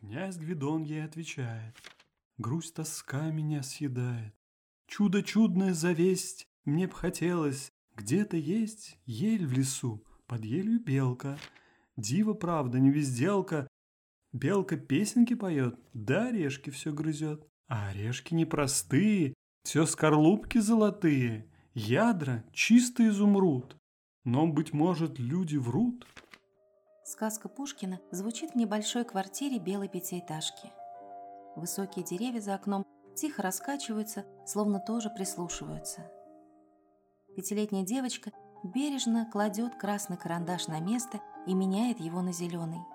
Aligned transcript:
Князь 0.00 0.38
Гвидон 0.38 0.82
ей 0.82 1.04
отвечает. 1.04 1.76
Грусть 2.38 2.74
тоска 2.74 3.30
меня 3.30 3.62
съедает. 3.62 4.34
Чудо 4.86 5.22
чудное 5.22 5.74
завесть, 5.74 6.48
мне 6.64 6.86
б 6.86 6.94
хотелось. 6.94 7.70
Где-то 7.96 8.38
есть 8.38 8.98
ель 9.04 9.46
в 9.46 9.52
лесу, 9.52 10.02
под 10.26 10.42
елью 10.46 10.80
белка. 10.80 11.38
Дива, 11.98 12.32
правда, 12.32 12.78
не 12.78 12.88
везделка. 12.90 13.68
Белка 14.32 14.78
песенки 14.78 15.34
поет, 15.34 15.78
да 15.92 16.28
орешки 16.28 16.70
все 16.70 16.94
грызет. 16.94 17.46
А 17.68 17.90
орешки 17.90 18.32
непростые, 18.32 19.34
все 19.64 19.84
скорлупки 19.84 20.58
золотые, 20.58 21.52
ядра 21.74 22.42
чистый 22.54 23.08
изумруд. 23.08 23.76
Но, 24.24 24.46
быть 24.46 24.72
может, 24.72 25.18
люди 25.18 25.56
врут? 25.56 26.06
Сказка 27.10 27.48
Пушкина 27.48 27.98
звучит 28.12 28.52
в 28.52 28.54
небольшой 28.54 29.04
квартире 29.04 29.58
белой 29.58 29.88
пятиэтажки. 29.88 30.70
Высокие 31.56 32.04
деревья 32.04 32.40
за 32.40 32.54
окном 32.54 32.86
тихо 33.16 33.42
раскачиваются, 33.42 34.24
словно 34.46 34.78
тоже 34.78 35.10
прислушиваются. 35.10 36.08
Пятилетняя 37.34 37.84
девочка 37.84 38.30
бережно 38.62 39.28
кладет 39.28 39.74
красный 39.74 40.18
карандаш 40.18 40.68
на 40.68 40.78
место 40.78 41.20
и 41.48 41.54
меняет 41.54 41.98
его 41.98 42.22
на 42.22 42.32
зеленый. 42.32 42.86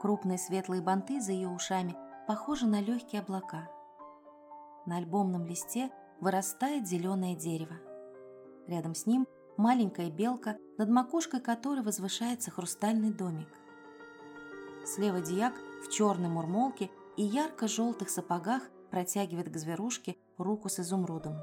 Крупные 0.00 0.38
светлые 0.38 0.80
банты 0.80 1.20
за 1.20 1.32
ее 1.32 1.48
ушами 1.48 1.96
похожи 2.28 2.64
на 2.64 2.80
легкие 2.80 3.22
облака. 3.22 3.68
На 4.86 4.98
альбомном 4.98 5.44
листе 5.46 5.90
вырастает 6.20 6.86
зеленое 6.86 7.34
дерево. 7.34 7.74
Рядом 8.68 8.94
с 8.94 9.04
ним 9.06 9.26
маленькая 9.58 10.10
белка, 10.10 10.56
над 10.78 10.88
макушкой 10.88 11.40
которой 11.40 11.82
возвышается 11.82 12.50
хрустальный 12.50 13.10
домик. 13.10 13.48
Слева 14.86 15.20
дьяк 15.20 15.52
в 15.84 15.90
черной 15.90 16.30
мурмолке 16.30 16.90
и 17.18 17.22
ярко-желтых 17.22 18.08
сапогах 18.08 18.62
протягивает 18.90 19.50
к 19.50 19.56
зверушке 19.58 20.16
руку 20.38 20.70
с 20.70 20.80
изумрудом. 20.80 21.36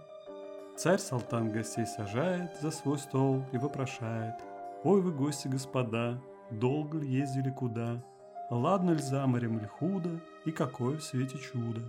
Царь 0.78 1.00
Салтан 1.00 1.52
гостей 1.52 1.86
сажает 1.86 2.52
за 2.62 2.72
свой 2.72 2.98
стол 2.98 3.44
и 3.52 3.58
вопрошает. 3.58 4.36
«Ой 4.84 5.02
вы, 5.02 5.12
гости, 5.12 5.48
господа, 5.48 6.22
долго 6.50 6.98
ли 6.98 7.08
ездили 7.08 7.50
куда? 7.50 8.04
Ладно 8.50 8.92
ли 8.92 9.02
за 9.02 9.26
морем 9.26 9.58
или 9.58 9.68
худо, 9.68 10.22
и 10.46 10.52
какое 10.52 10.98
в 10.98 11.04
свете 11.04 11.38
чудо?» 11.38 11.82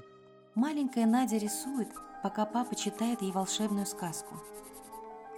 Маленькая 0.55 1.07
Надя 1.07 1.37
рисует, 1.37 1.89
пока 2.23 2.47
папа 2.47 2.75
читает 2.75 3.23
ей 3.23 3.33
волшебную 3.33 3.87
сказку. 3.87 4.37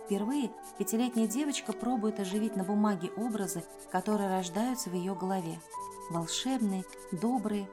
Впервые 0.08 0.50
пятилетняя 0.78 1.26
девочка 1.26 1.74
пробует 1.74 2.18
оживить 2.18 2.56
на 2.56 2.64
бумаге 2.64 3.10
образы, 3.18 3.62
которые 3.92 4.30
рождаются 4.30 4.88
в 4.88 4.94
ее 4.94 5.14
голове. 5.14 5.60
Волшебные, 6.08 6.86
добрые. 7.12 7.68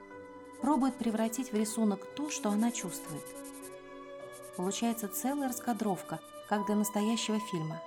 Пробует 0.59 0.97
превратить 0.97 1.53
в 1.53 1.55
рисунок 1.55 2.05
то, 2.14 2.30
что 2.30 2.50
она 2.50 2.73
чувствует. 2.73 3.23
Получается 4.58 5.08
целая 5.08 5.47
раскадровка, 5.47 6.19
как 6.50 6.66
для 6.66 6.75
настоящего 6.75 7.39
фильма. 7.39 7.81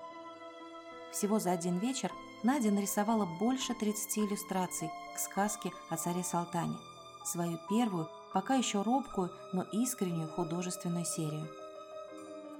Всего 1.12 1.38
за 1.38 1.52
один 1.52 1.76
вечер 1.76 2.10
Надя 2.42 2.70
нарисовала 2.70 3.26
больше 3.26 3.74
30 3.74 4.18
иллюстраций 4.20 4.90
к 5.14 5.18
сказке 5.18 5.72
о 5.90 5.98
царе 5.98 6.24
Салтане, 6.24 6.78
свою 7.22 7.58
первую, 7.68 8.08
пока 8.32 8.54
еще 8.54 8.80
робкую, 8.80 9.30
но 9.52 9.64
искреннюю 9.72 10.28
художественную 10.28 11.04
серию. 11.04 11.46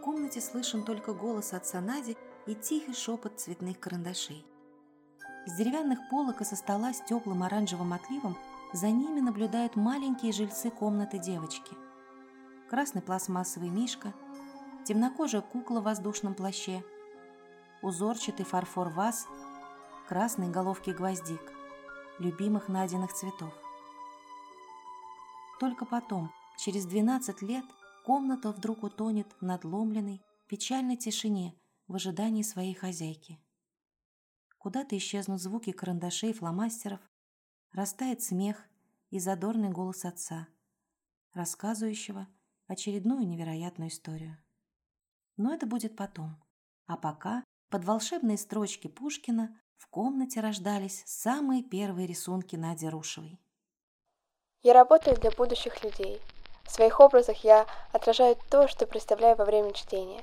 Комнате 0.09 0.41
слышен 0.41 0.85
только 0.85 1.13
голос 1.13 1.53
отца 1.53 1.83
Нади 1.83 2.17
и 2.47 2.55
тихий 2.55 2.95
шепот 2.95 3.39
цветных 3.39 3.79
карандашей. 3.79 4.43
С 5.45 5.55
деревянных 5.55 5.99
полок 6.09 6.41
и 6.41 6.47
со 6.47 6.57
стола 6.57 6.95
с 6.95 7.03
теплым 7.03 7.43
оранжевым 7.43 7.93
отливом 7.93 8.35
за 8.73 8.89
ними 8.89 9.21
наблюдают 9.21 9.77
маленькие 9.77 10.33
жильцы 10.33 10.71
комнаты 10.71 11.19
девочки. 11.19 11.77
Красный 12.71 13.03
пластмассовый 13.03 13.69
мишка, 13.69 14.15
темнокожая 14.87 15.43
кукла 15.43 15.81
в 15.81 15.85
воздушном 15.85 16.33
плаще, 16.33 16.83
узорчатый 17.83 18.47
фарфор 18.47 18.89
ваз, 18.89 19.27
красные 20.09 20.49
головки 20.49 20.89
гвоздик, 20.89 21.53
любимых 22.19 22.69
Надиных 22.69 23.13
цветов. 23.13 23.53
Только 25.61 25.85
потом, 25.85 26.33
через 26.57 26.87
12 26.87 27.43
лет, 27.43 27.67
комната 28.09 28.53
вдруг 28.53 28.85
утонет 28.85 29.31
в 29.39 29.45
надломленной, 29.45 30.23
печальной 30.47 30.97
тишине 30.97 31.55
в 31.89 31.95
ожидании 31.95 32.43
своей 32.43 32.73
хозяйки. 32.73 33.39
Куда-то 34.57 34.97
исчезнут 34.97 35.43
звуки 35.43 35.73
карандашей 35.73 36.31
и 36.31 36.33
фломастеров, 36.33 37.01
растает 37.71 38.23
смех 38.23 38.65
и 39.11 39.19
задорный 39.19 39.69
голос 39.69 40.07
отца, 40.07 40.49
рассказывающего 41.35 42.27
очередную 42.67 43.29
невероятную 43.29 43.91
историю. 43.91 44.39
Но 45.37 45.53
это 45.53 45.67
будет 45.67 45.95
потом. 45.95 46.43
А 46.87 46.97
пока 46.97 47.45
под 47.69 47.85
волшебные 47.85 48.39
строчки 48.39 48.87
Пушкина 48.89 49.55
в 49.77 49.87
комнате 49.89 50.41
рождались 50.41 51.03
самые 51.05 51.63
первые 51.63 52.07
рисунки 52.07 52.57
Нади 52.57 52.89
Рушевой. 52.89 53.39
Я 54.63 54.73
работаю 54.73 55.15
для 55.21 55.31
будущих 55.31 55.85
людей. 55.85 56.23
В 56.69 56.71
своих 56.71 57.01
образах 57.01 57.45
я 57.45 57.67
отражаю 57.93 58.37
то, 58.51 58.69
что 58.69 58.87
представляю 58.87 59.37
во 59.37 59.47
время 59.47 59.73
чтения. 59.73 60.23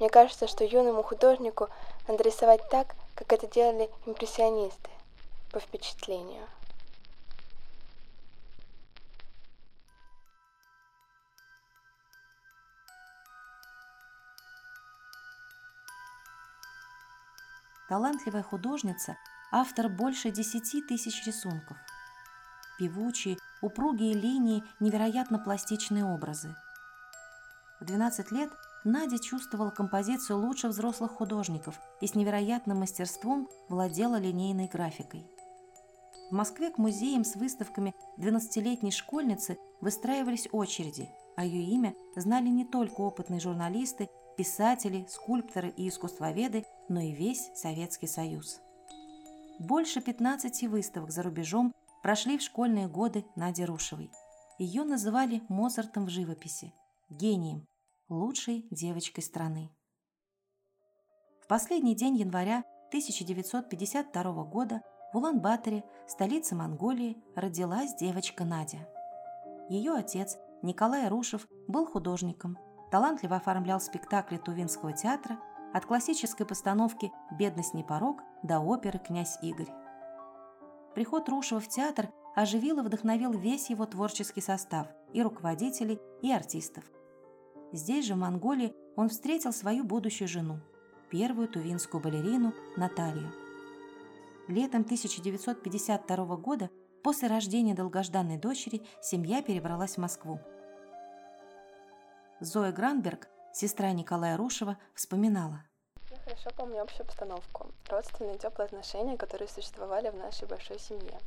Мне 0.00 0.10
кажется, 0.10 0.48
что 0.48 0.64
юному 0.64 1.04
художнику 1.04 1.68
надо 2.08 2.24
рисовать 2.24 2.68
так, 2.68 2.96
как 3.14 3.32
это 3.32 3.46
делали 3.46 3.88
импрессионисты, 4.04 4.90
по 5.52 5.60
впечатлению. 5.60 6.44
Талантливая 17.88 18.42
художница– 18.42 19.16
автор 19.52 19.88
больше 19.88 20.32
десяти 20.32 20.82
тысяч 20.82 21.24
рисунков. 21.24 21.76
Певучие, 22.76 23.38
упругие 23.66 24.14
линии, 24.14 24.64
невероятно 24.80 25.38
пластичные 25.38 26.04
образы. 26.04 26.54
В 27.80 27.84
12 27.84 28.30
лет 28.32 28.50
Надя 28.84 29.18
чувствовала 29.18 29.70
композицию 29.70 30.38
лучше 30.38 30.68
взрослых 30.68 31.10
художников 31.10 31.78
и 32.00 32.06
с 32.06 32.14
невероятным 32.14 32.78
мастерством 32.78 33.48
владела 33.68 34.16
линейной 34.16 34.68
графикой. 34.68 35.26
В 36.30 36.32
Москве 36.32 36.70
к 36.70 36.78
музеям 36.78 37.24
с 37.24 37.36
выставками 37.36 37.94
12-летней 38.18 38.92
школьницы 38.92 39.58
выстраивались 39.80 40.48
очереди, 40.52 41.08
а 41.36 41.44
ее 41.44 41.62
имя 41.74 41.94
знали 42.16 42.48
не 42.48 42.64
только 42.64 43.00
опытные 43.00 43.40
журналисты, 43.40 44.08
писатели, 44.36 45.06
скульпторы 45.08 45.70
и 45.76 45.88
искусствоведы, 45.88 46.64
но 46.88 47.00
и 47.00 47.12
весь 47.12 47.50
Советский 47.54 48.06
Союз. 48.06 48.60
Больше 49.58 50.00
15 50.00 50.64
выставок 50.68 51.10
за 51.10 51.22
рубежом 51.22 51.74
прошли 52.06 52.38
в 52.38 52.42
школьные 52.42 52.86
годы 52.86 53.26
Нади 53.34 53.64
Рушевой. 53.64 54.12
Ее 54.60 54.84
называли 54.84 55.42
Моцартом 55.48 56.06
в 56.06 56.08
живописи, 56.08 56.72
гением, 57.10 57.66
лучшей 58.08 58.68
девочкой 58.70 59.24
страны. 59.24 59.72
В 61.42 61.48
последний 61.48 61.96
день 61.96 62.14
января 62.14 62.58
1952 62.90 64.44
года 64.44 64.82
в 65.12 65.16
Улан-Баторе, 65.16 65.82
столице 66.06 66.54
Монголии, 66.54 67.20
родилась 67.34 67.96
девочка 67.96 68.44
Надя. 68.44 68.88
Ее 69.68 69.94
отец, 69.94 70.38
Николай 70.62 71.08
Рушев, 71.08 71.48
был 71.66 71.86
художником, 71.86 72.56
талантливо 72.92 73.34
оформлял 73.34 73.80
спектакли 73.80 74.36
Тувинского 74.36 74.92
театра 74.92 75.40
от 75.74 75.86
классической 75.86 76.46
постановки 76.46 77.10
«Бедность 77.32 77.74
не 77.74 77.82
порог» 77.82 78.22
до 78.44 78.60
оперы 78.60 79.00
«Князь 79.00 79.38
Игорь». 79.42 79.85
Приход 80.96 81.28
Рушева 81.28 81.60
в 81.60 81.68
театр 81.68 82.08
оживил 82.34 82.78
и 82.78 82.82
вдохновил 82.82 83.32
весь 83.32 83.68
его 83.68 83.84
творческий 83.84 84.40
состав 84.40 84.86
и 85.12 85.22
руководителей, 85.22 86.00
и 86.22 86.32
артистов. 86.32 86.84
Здесь 87.70 88.06
же, 88.06 88.14
в 88.14 88.16
Монголии, 88.16 88.74
он 88.96 89.10
встретил 89.10 89.52
свою 89.52 89.84
будущую 89.84 90.26
жену, 90.26 90.58
первую 91.10 91.48
тувинскую 91.48 92.02
балерину 92.02 92.54
Наталью. 92.78 93.30
Летом 94.48 94.80
1952 94.80 96.36
года, 96.36 96.70
после 97.04 97.28
рождения 97.28 97.74
долгожданной 97.74 98.38
дочери, 98.38 98.80
семья 99.02 99.42
перебралась 99.42 99.96
в 99.96 100.00
Москву. 100.00 100.40
Зоя 102.40 102.72
Гранберг, 102.72 103.28
сестра 103.52 103.92
Николая 103.92 104.38
Рушева, 104.38 104.78
вспоминала– 104.94 105.62
хорошо 106.36 106.56
помню 106.56 106.82
общую 106.82 107.02
обстановку, 107.02 107.66
родственные 107.88 108.38
теплые 108.38 108.66
отношения, 108.66 109.16
которые 109.16 109.48
существовали 109.48 110.10
в 110.10 110.16
нашей 110.16 110.46
большой 110.46 110.78
семье. 110.78 111.18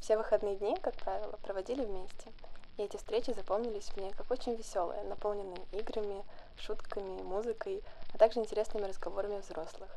Все 0.00 0.16
выходные 0.16 0.56
дни, 0.56 0.76
как 0.80 0.94
правило, 0.96 1.38
проводили 1.42 1.84
вместе. 1.84 2.32
И 2.76 2.82
эти 2.82 2.96
встречи 2.96 3.32
запомнились 3.32 3.90
мне 3.96 4.10
как 4.10 4.30
очень 4.30 4.54
веселые, 4.54 5.02
наполненные 5.04 5.64
играми, 5.72 6.24
шутками, 6.58 7.22
музыкой, 7.22 7.82
а 8.12 8.18
также 8.18 8.40
интересными 8.40 8.84
разговорами 8.84 9.40
взрослых. 9.40 9.90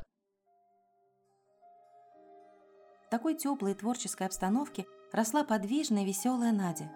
В 3.06 3.10
такой 3.10 3.34
теплой 3.34 3.74
творческой 3.74 4.26
обстановке 4.26 4.86
росла 5.12 5.44
подвижная 5.44 6.04
веселая 6.04 6.52
Надя. 6.52 6.90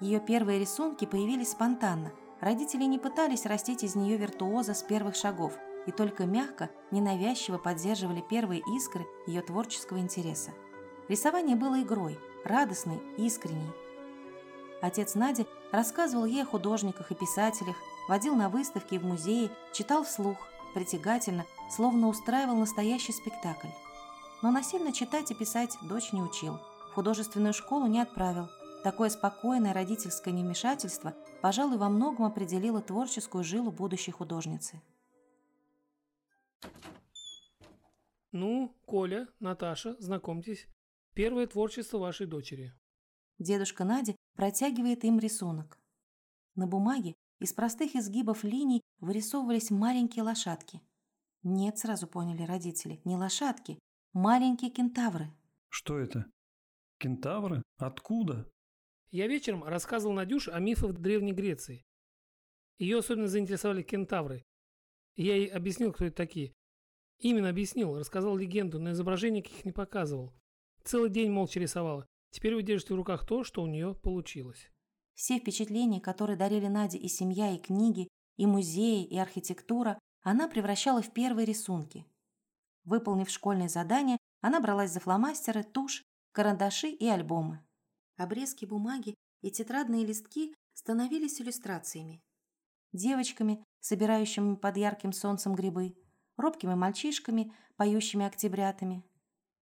Ее 0.00 0.20
первые 0.20 0.58
рисунки 0.58 1.06
появились 1.06 1.52
спонтанно. 1.52 2.12
Родители 2.40 2.84
не 2.84 2.98
пытались 2.98 3.46
растить 3.46 3.82
из 3.82 3.94
нее 3.94 4.18
виртуоза 4.18 4.74
с 4.74 4.82
первых 4.82 5.16
шагов 5.16 5.58
и 5.86 5.92
только 5.92 6.26
мягко, 6.26 6.70
ненавязчиво 6.90 7.58
поддерживали 7.58 8.20
первые 8.20 8.62
искры 8.76 9.06
ее 9.26 9.42
творческого 9.42 9.98
интереса. 9.98 10.50
Рисование 11.08 11.56
было 11.56 11.80
игрой, 11.82 12.18
радостной, 12.44 13.00
искренней. 13.16 13.72
Отец 14.82 15.14
Нади 15.14 15.46
рассказывал 15.72 16.24
ей 16.24 16.42
о 16.42 16.46
художниках 16.46 17.10
и 17.10 17.14
писателях, 17.14 17.76
водил 18.08 18.34
на 18.34 18.48
выставки 18.48 18.94
и 18.94 18.98
в 18.98 19.04
музеи, 19.04 19.50
читал 19.72 20.04
вслух, 20.04 20.36
притягательно, 20.74 21.46
словно 21.70 22.08
устраивал 22.08 22.56
настоящий 22.56 23.12
спектакль. 23.12 23.68
Но 24.42 24.50
насильно 24.50 24.92
читать 24.92 25.30
и 25.30 25.34
писать 25.34 25.76
дочь 25.82 26.12
не 26.12 26.22
учил, 26.22 26.58
в 26.90 26.94
художественную 26.94 27.54
школу 27.54 27.86
не 27.86 28.00
отправил. 28.00 28.48
Такое 28.82 29.08
спокойное 29.08 29.72
родительское 29.72 30.32
невмешательство, 30.32 31.14
пожалуй, 31.40 31.78
во 31.78 31.88
многом 31.88 32.26
определило 32.26 32.80
творческую 32.80 33.42
жилу 33.42 33.72
будущей 33.72 34.12
художницы. 34.12 34.80
Ну, 38.32 38.76
Коля, 38.86 39.28
Наташа, 39.40 39.96
знакомьтесь. 40.00 40.68
Первое 41.14 41.46
творчество 41.46 41.98
вашей 41.98 42.26
дочери. 42.26 42.72
Дедушка 43.38 43.84
Надя 43.84 44.16
протягивает 44.34 45.04
им 45.04 45.18
рисунок. 45.18 45.78
На 46.54 46.66
бумаге 46.66 47.14
из 47.38 47.52
простых 47.52 47.94
изгибов 47.94 48.44
линий 48.44 48.80
вырисовывались 48.98 49.70
маленькие 49.70 50.24
лошадки. 50.24 50.80
Нет, 51.42 51.78
сразу 51.78 52.06
поняли 52.06 52.42
родители, 52.42 53.00
не 53.04 53.16
лошадки, 53.16 53.78
маленькие 54.12 54.70
кентавры. 54.70 55.30
Что 55.68 55.98
это? 55.98 56.26
Кентавры? 56.98 57.62
Откуда? 57.76 58.50
Я 59.10 59.26
вечером 59.26 59.64
рассказывал 59.64 60.14
Надюше 60.14 60.50
о 60.50 60.58
мифах 60.58 60.94
Древней 60.94 61.32
Греции. 61.32 61.84
Ее 62.78 62.98
особенно 62.98 63.28
заинтересовали 63.28 63.82
кентавры. 63.82 64.44
Я 65.14 65.36
ей 65.36 65.46
объяснил, 65.46 65.92
кто 65.92 66.04
это 66.04 66.16
такие. 66.16 66.52
Именно 67.18 67.48
объяснил, 67.48 67.98
рассказал 67.98 68.36
легенду, 68.36 68.78
но 68.78 68.92
изображений 68.92 69.42
каких 69.42 69.64
не 69.64 69.72
показывал. 69.72 70.32
Целый 70.84 71.10
день 71.10 71.30
молча 71.30 71.58
рисовала. 71.58 72.06
Теперь 72.30 72.54
вы 72.54 72.62
держите 72.62 72.94
в 72.94 72.96
руках 72.96 73.26
то, 73.26 73.44
что 73.44 73.62
у 73.62 73.66
нее 73.66 73.94
получилось. 73.94 74.70
Все 75.14 75.38
впечатления, 75.38 76.00
которые 76.00 76.36
дарили 76.36 76.66
Наде 76.66 76.98
и 76.98 77.08
семья, 77.08 77.54
и 77.54 77.58
книги, 77.58 78.08
и 78.36 78.46
музеи, 78.46 79.04
и 79.04 79.16
архитектура, 79.16 79.98
она 80.22 80.46
превращала 80.46 81.00
в 81.00 81.12
первые 81.12 81.46
рисунки. 81.46 82.04
Выполнив 82.84 83.30
школьные 83.30 83.68
задания, 83.68 84.18
она 84.42 84.60
бралась 84.60 84.92
за 84.92 85.00
фломастеры, 85.00 85.64
тушь, 85.64 86.02
карандаши 86.32 86.88
и 86.88 87.06
альбомы. 87.06 87.64
Обрезки 88.16 88.64
бумаги 88.64 89.14
и 89.40 89.50
тетрадные 89.50 90.04
листки 90.04 90.54
становились 90.74 91.40
иллюстрациями. 91.40 92.20
Девочками, 92.92 93.64
собирающими 93.80 94.54
под 94.56 94.76
ярким 94.76 95.12
солнцем 95.12 95.54
грибы, 95.54 95.96
робкими 96.36 96.74
мальчишками, 96.74 97.52
поющими 97.76 98.26
октябрятами. 98.26 99.04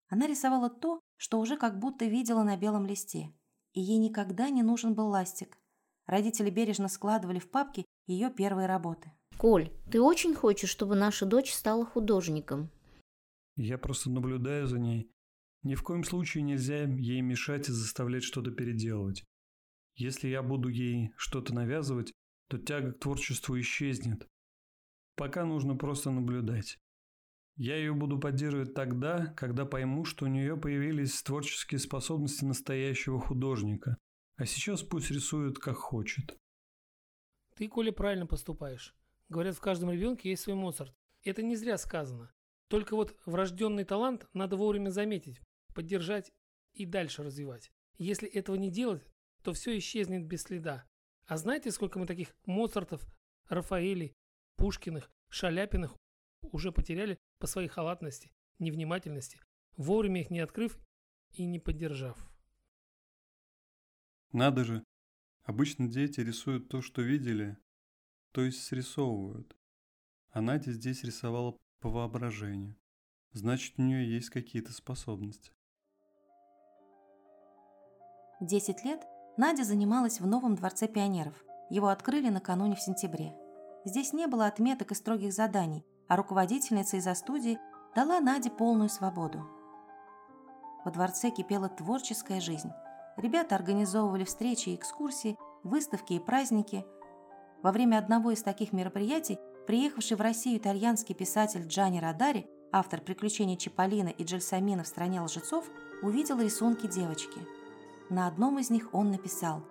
Она 0.08 0.26
рисовала 0.26 0.70
то, 0.70 1.00
что 1.16 1.38
уже 1.38 1.56
как 1.56 1.78
будто 1.78 2.04
видела 2.06 2.42
на 2.42 2.56
белом 2.56 2.86
листе 2.86 3.32
и 3.72 3.80
ей 3.80 3.98
никогда 3.98 4.50
не 4.50 4.62
нужен 4.62 4.94
был 4.94 5.08
ластик. 5.08 5.58
Родители 6.06 6.50
бережно 6.50 6.88
складывали 6.88 7.38
в 7.38 7.50
папки 7.50 7.84
ее 8.06 8.30
первые 8.30 8.66
работы. 8.66 9.12
Коль, 9.38 9.70
ты 9.90 10.00
очень 10.00 10.34
хочешь, 10.34 10.70
чтобы 10.70 10.96
наша 10.96 11.24
дочь 11.24 11.52
стала 11.52 11.86
художником? 11.86 12.70
Я 13.56 13.78
просто 13.78 14.10
наблюдаю 14.10 14.66
за 14.66 14.78
ней. 14.78 15.10
Ни 15.62 15.74
в 15.74 15.82
коем 15.82 16.04
случае 16.04 16.42
нельзя 16.42 16.84
ей 16.84 17.20
мешать 17.20 17.68
и 17.68 17.72
заставлять 17.72 18.24
что-то 18.24 18.50
переделывать. 18.50 19.24
Если 19.94 20.28
я 20.28 20.42
буду 20.42 20.68
ей 20.68 21.12
что-то 21.16 21.54
навязывать, 21.54 22.12
то 22.48 22.58
тяга 22.58 22.92
к 22.92 23.00
творчеству 23.00 23.58
исчезнет. 23.60 24.26
Пока 25.20 25.44
нужно 25.44 25.76
просто 25.76 26.10
наблюдать. 26.10 26.78
Я 27.58 27.76
ее 27.76 27.92
буду 27.92 28.18
поддерживать 28.18 28.72
тогда, 28.72 29.26
когда 29.36 29.66
пойму, 29.66 30.06
что 30.06 30.24
у 30.24 30.28
нее 30.28 30.56
появились 30.56 31.22
творческие 31.22 31.78
способности 31.78 32.46
настоящего 32.46 33.20
художника. 33.20 33.98
А 34.36 34.46
сейчас 34.46 34.82
пусть 34.82 35.10
рисует 35.10 35.58
как 35.58 35.76
хочет. 35.76 36.38
Ты, 37.54 37.68
Коля, 37.68 37.92
правильно 37.92 38.26
поступаешь. 38.26 38.94
Говорят, 39.28 39.56
в 39.56 39.60
каждом 39.60 39.90
ребенке 39.90 40.30
есть 40.30 40.44
свой 40.44 40.56
Моцарт. 40.56 40.94
Это 41.22 41.42
не 41.42 41.54
зря 41.54 41.76
сказано. 41.76 42.32
Только 42.68 42.96
вот 42.96 43.14
врожденный 43.26 43.84
талант 43.84 44.26
надо 44.32 44.56
вовремя 44.56 44.88
заметить, 44.88 45.42
поддержать 45.74 46.32
и 46.72 46.86
дальше 46.86 47.22
развивать. 47.22 47.70
Если 47.98 48.26
этого 48.26 48.56
не 48.56 48.70
делать, 48.70 49.06
то 49.42 49.52
все 49.52 49.76
исчезнет 49.76 50.24
без 50.24 50.44
следа. 50.44 50.86
А 51.26 51.36
знаете, 51.36 51.72
сколько 51.72 51.98
мы 51.98 52.06
таких 52.06 52.34
Моцартов, 52.46 53.06
Рафаэлей, 53.50 54.14
Пушкиных, 54.56 55.10
Шаляпиных 55.28 55.96
уже 56.42 56.72
потеряли 56.72 57.18
по 57.38 57.46
своей 57.46 57.68
халатности, 57.68 58.32
невнимательности, 58.58 59.40
вовремя 59.76 60.20
их 60.20 60.30
не 60.30 60.40
открыв 60.40 60.78
и 61.32 61.44
не 61.44 61.58
поддержав. 61.58 62.18
Надо 64.32 64.64
же. 64.64 64.84
Обычно 65.42 65.88
дети 65.88 66.20
рисуют 66.20 66.68
то, 66.68 66.82
что 66.82 67.02
видели, 67.02 67.56
то 68.32 68.42
есть 68.42 68.62
срисовывают. 68.62 69.56
А 70.30 70.40
Надя 70.40 70.72
здесь 70.72 71.02
рисовала 71.02 71.56
по 71.80 71.88
воображению. 71.88 72.76
Значит, 73.32 73.78
у 73.78 73.82
нее 73.82 74.08
есть 74.08 74.30
какие-то 74.30 74.72
способности. 74.72 75.52
Десять 78.40 78.84
лет 78.84 79.02
Надя 79.36 79.64
занималась 79.64 80.20
в 80.20 80.26
новом 80.26 80.54
дворце 80.54 80.88
пионеров. 80.88 81.34
Его 81.68 81.88
открыли 81.88 82.28
накануне 82.28 82.74
в 82.74 82.80
сентябре. 82.80 83.34
Здесь 83.84 84.12
не 84.12 84.26
было 84.26 84.46
отметок 84.46 84.92
и 84.92 84.94
строгих 84.94 85.32
заданий, 85.32 85.84
а 86.08 86.16
руководительница 86.16 86.96
из-за 86.98 87.14
студии 87.14 87.58
дала 87.94 88.20
Наде 88.20 88.50
полную 88.50 88.88
свободу. 88.88 89.46
Во 90.84 90.90
дворце 90.90 91.30
кипела 91.30 91.68
творческая 91.68 92.40
жизнь. 92.40 92.70
Ребята 93.16 93.54
организовывали 93.54 94.24
встречи 94.24 94.70
и 94.70 94.76
экскурсии, 94.76 95.36
выставки 95.62 96.14
и 96.14 96.18
праздники. 96.18 96.84
Во 97.62 97.72
время 97.72 97.98
одного 97.98 98.30
из 98.30 98.42
таких 98.42 98.72
мероприятий 98.72 99.38
приехавший 99.66 100.16
в 100.16 100.20
Россию 100.20 100.58
итальянский 100.58 101.14
писатель 101.14 101.66
Джани 101.66 102.00
Радари, 102.00 102.48
автор 102.72 103.00
«Приключений 103.00 103.56
Чиполлино» 103.56 104.08
и 104.08 104.24
Джельсамина 104.24 104.82
в 104.82 104.88
«Стране 104.88 105.20
лжецов», 105.20 105.64
увидел 106.02 106.40
рисунки 106.40 106.86
девочки. 106.86 107.40
На 108.08 108.26
одном 108.26 108.58
из 108.58 108.70
них 108.70 108.88
он 108.92 109.10
написал 109.10 109.62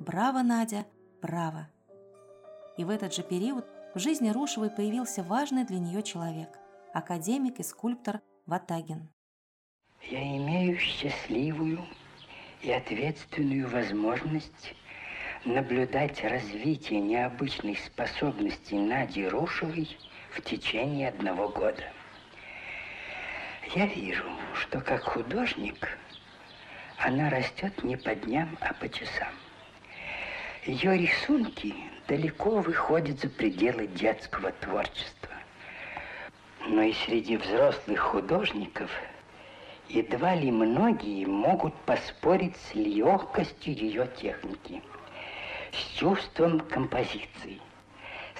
«Браво, 0.00 0.42
Надя, 0.42 0.86
браво!». 1.22 1.68
И 2.76 2.84
в 2.84 2.90
этот 2.90 3.14
же 3.14 3.22
период 3.22 3.64
в 3.94 3.98
жизни 3.98 4.30
Рушевой 4.30 4.70
появился 4.70 5.22
важный 5.22 5.64
для 5.64 5.78
нее 5.78 6.02
человек– 6.02 6.58
академик 6.92 7.60
и 7.60 7.62
скульптор 7.62 8.20
Ватагин. 8.46 9.08
Я 10.02 10.20
имею 10.36 10.76
счастливую 10.78 11.84
и 12.62 12.72
ответственную 12.72 13.68
возможность 13.68 14.74
наблюдать 15.44 16.22
развитие 16.24 17.00
необычных 17.00 17.78
способностей 17.78 18.78
Нади 18.78 19.26
Рушевой 19.28 19.96
в 20.32 20.42
течение 20.42 21.08
одного 21.08 21.48
года. 21.48 21.84
Я 23.74 23.86
вижу, 23.86 24.24
что 24.54 24.80
как 24.80 25.02
художник 25.02 25.96
она 26.98 27.30
растет 27.30 27.84
не 27.84 27.96
по 27.96 28.14
дням, 28.14 28.56
а 28.60 28.74
по 28.74 28.88
часам. 28.88 29.32
Ее 30.64 30.96
рисунки 30.96 31.74
далеко 32.08 32.60
выходят 32.60 33.20
за 33.20 33.28
пределы 33.28 33.86
детского 33.86 34.52
творчества. 34.52 35.30
Но 36.66 36.82
и 36.82 36.92
среди 36.92 37.36
взрослых 37.36 38.00
художников 38.00 38.90
едва 39.88 40.34
ли 40.34 40.50
многие 40.50 41.26
могут 41.26 41.74
поспорить 41.82 42.56
с 42.56 42.74
легкостью 42.74 43.74
ее 43.74 44.08
техники, 44.20 44.82
с 45.72 45.98
чувством 45.98 46.60
композиции, 46.60 47.60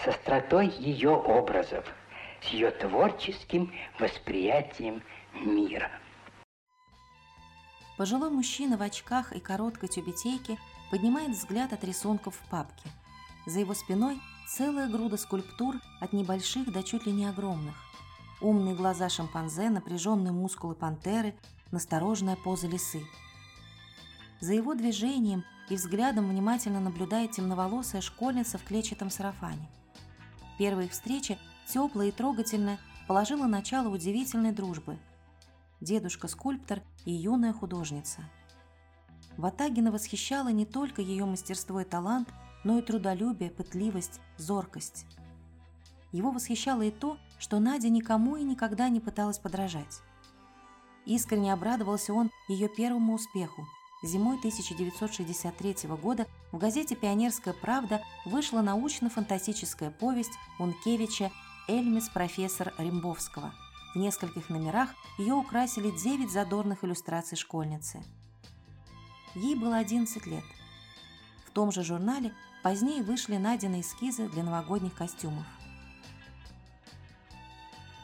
с 0.03 0.09
остротой 0.09 0.69
ее 0.69 1.11
образов, 1.11 1.85
с 2.43 2.49
ее 2.49 2.71
творческим 2.71 3.73
восприятием 3.99 5.03
мира. 5.35 5.91
Пожилой 7.97 8.31
мужчина 8.31 8.77
в 8.77 8.83
очках 8.83 9.33
и 9.33 9.41
короткой 9.41 9.89
тюбетейке 9.89 10.59
поднимает 10.91 11.31
взгляд 11.31 11.73
от 11.73 11.85
рисунков 11.85 12.35
в 12.35 12.51
папке– 12.51 12.89
за 13.47 13.61
его 13.61 13.75
спиной 13.75 14.21
целая 14.47 14.89
груда 14.89 15.17
скульптур 15.17 15.77
от 16.01 16.13
небольших 16.13 16.73
до 16.73 16.83
чуть 16.83 17.07
ли 17.07 17.13
не 17.13 17.27
огромных. 17.27 17.75
Умные 18.41 18.75
глаза 18.75 19.09
шимпанзе, 19.09 19.71
напряженные 19.71 20.33
мускулы 20.33 20.75
пантеры, 20.75 21.35
настороженная 21.71 22.37
поза 22.37 22.67
лисы. 22.67 23.03
За 24.41 24.53
его 24.53 24.75
движением 24.75 25.45
и 25.71 25.77
взглядом 25.77 26.29
внимательно 26.29 26.81
наблюдает 26.81 27.33
темноволосая 27.33 28.03
школьница 28.03 28.59
в 28.59 28.65
клетчатом 28.65 29.11
сарафане. 29.11 29.69
Первая 30.59 30.87
их 30.87 30.93
встреча, 30.93 31.39
теплая 31.67 32.09
и 32.09 32.13
трогательная, 32.13 32.79
положила 33.09 33.47
начало 33.47 33.89
удивительной 33.89 34.53
дружбы. 34.53 34.99
Дедушка-скульптор 35.81 36.83
и 37.05 37.13
юная 37.13 37.53
художница. 37.53 38.21
Ватагина 39.37 39.91
восхищала 39.91 40.49
не 40.49 40.65
только 40.65 41.03
ее 41.03 41.25
мастерство 41.25 41.81
и 41.81 41.85
талант, 41.85 42.29
но 42.65 42.79
и 42.79 42.83
трудолюбие, 42.83 43.51
пытливость, 43.51 44.21
зоркость. 44.37 45.07
Его 46.13 46.31
восхищало 46.31 46.83
и 46.83 46.91
то, 46.91 47.19
что 47.39 47.59
Надя 47.59 47.89
никому 47.89 48.37
и 48.37 48.43
никогда 48.43 48.89
не 48.89 49.01
пыталась 49.01 49.39
подражать. 49.39 50.01
Искренне 51.07 51.53
обрадовался 51.53 52.15
он 52.15 52.31
ее 52.49 52.69
первому 52.69 53.15
успеху. 53.15 53.67
Зимой 54.03 54.39
1963 54.39 55.89
года 56.01 56.27
в 56.53 56.59
газете 56.59 56.95
«Пионерская 56.95 57.55
правда» 57.55 58.03
вышла 58.25 58.61
научно-фантастическая 58.61 59.91
повесть 59.91 60.35
Ункевича 60.59 61.31
«Эльмис 61.69 62.09
профессор 62.09 62.75
Римбовского». 62.79 63.55
В 63.95 63.99
нескольких 63.99 64.51
номерах 64.51 64.91
ее 65.19 65.35
украсили 65.35 65.91
9 65.91 66.31
задорных 66.31 66.85
иллюстраций 66.85 67.39
школьницы. 67.39 68.03
Ей 69.35 69.55
было 69.55 69.77
11 69.79 70.27
лет. 70.27 70.45
В 71.47 71.51
том 71.51 71.73
же 71.73 71.83
журнале 71.83 72.35
позднее 72.65 73.03
вышли 73.03 73.37
Надины 73.37 73.83
эскизы 73.83 74.27
для 74.31 74.43
новогодних 74.43 74.95
костюмов. 74.95 75.45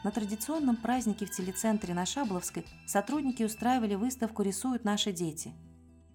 На 0.03 0.11
традиционном 0.11 0.75
празднике 0.75 1.25
в 1.25 1.31
телецентре 1.31 1.95
на 1.95 2.05
Шабловской 2.05 2.67
сотрудники 2.85 3.41
устраивали 3.41 3.95
выставку 3.95 4.43
«Рисуют 4.43 4.83
наши 4.83 5.11
дети». 5.11 5.51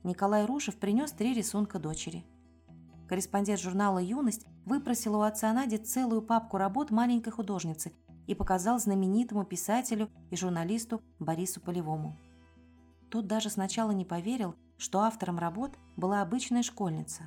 Николай 0.04 0.46
Рушев 0.46 0.76
принес 0.76 1.10
три 1.10 1.34
рисунка 1.34 1.80
дочери. 1.80 2.24
Корреспондент 3.08 3.58
журнала 3.58 3.98
«Юность» 3.98 4.46
выпросил 4.64 5.16
у 5.16 5.22
отца 5.22 5.52
Нади 5.52 5.78
целую 5.78 6.22
папку 6.22 6.56
работ 6.56 6.92
маленькой 6.92 7.30
художницы 7.30 7.92
и 8.28 8.36
показал 8.36 8.78
знаменитому 8.78 9.44
писателю 9.44 10.08
и 10.30 10.36
журналисту 10.36 11.02
Борису 11.18 11.60
Полевому. 11.60 12.16
Тот 13.10 13.26
даже 13.26 13.50
сначала 13.50 13.90
не 13.90 14.04
поверил, 14.04 14.54
что 14.78 15.00
автором 15.00 15.40
работ 15.40 15.76
была 15.96 16.22
обычная 16.22 16.62
школьница. 16.62 17.24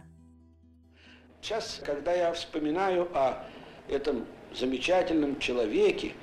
Сейчас, 1.41 1.81
когда 1.86 2.13
я 2.13 2.34
вспоминаю 2.34 3.10
о 3.13 3.46
этом 3.88 4.25
замечательном 4.53 5.39
человеке, 5.39 6.13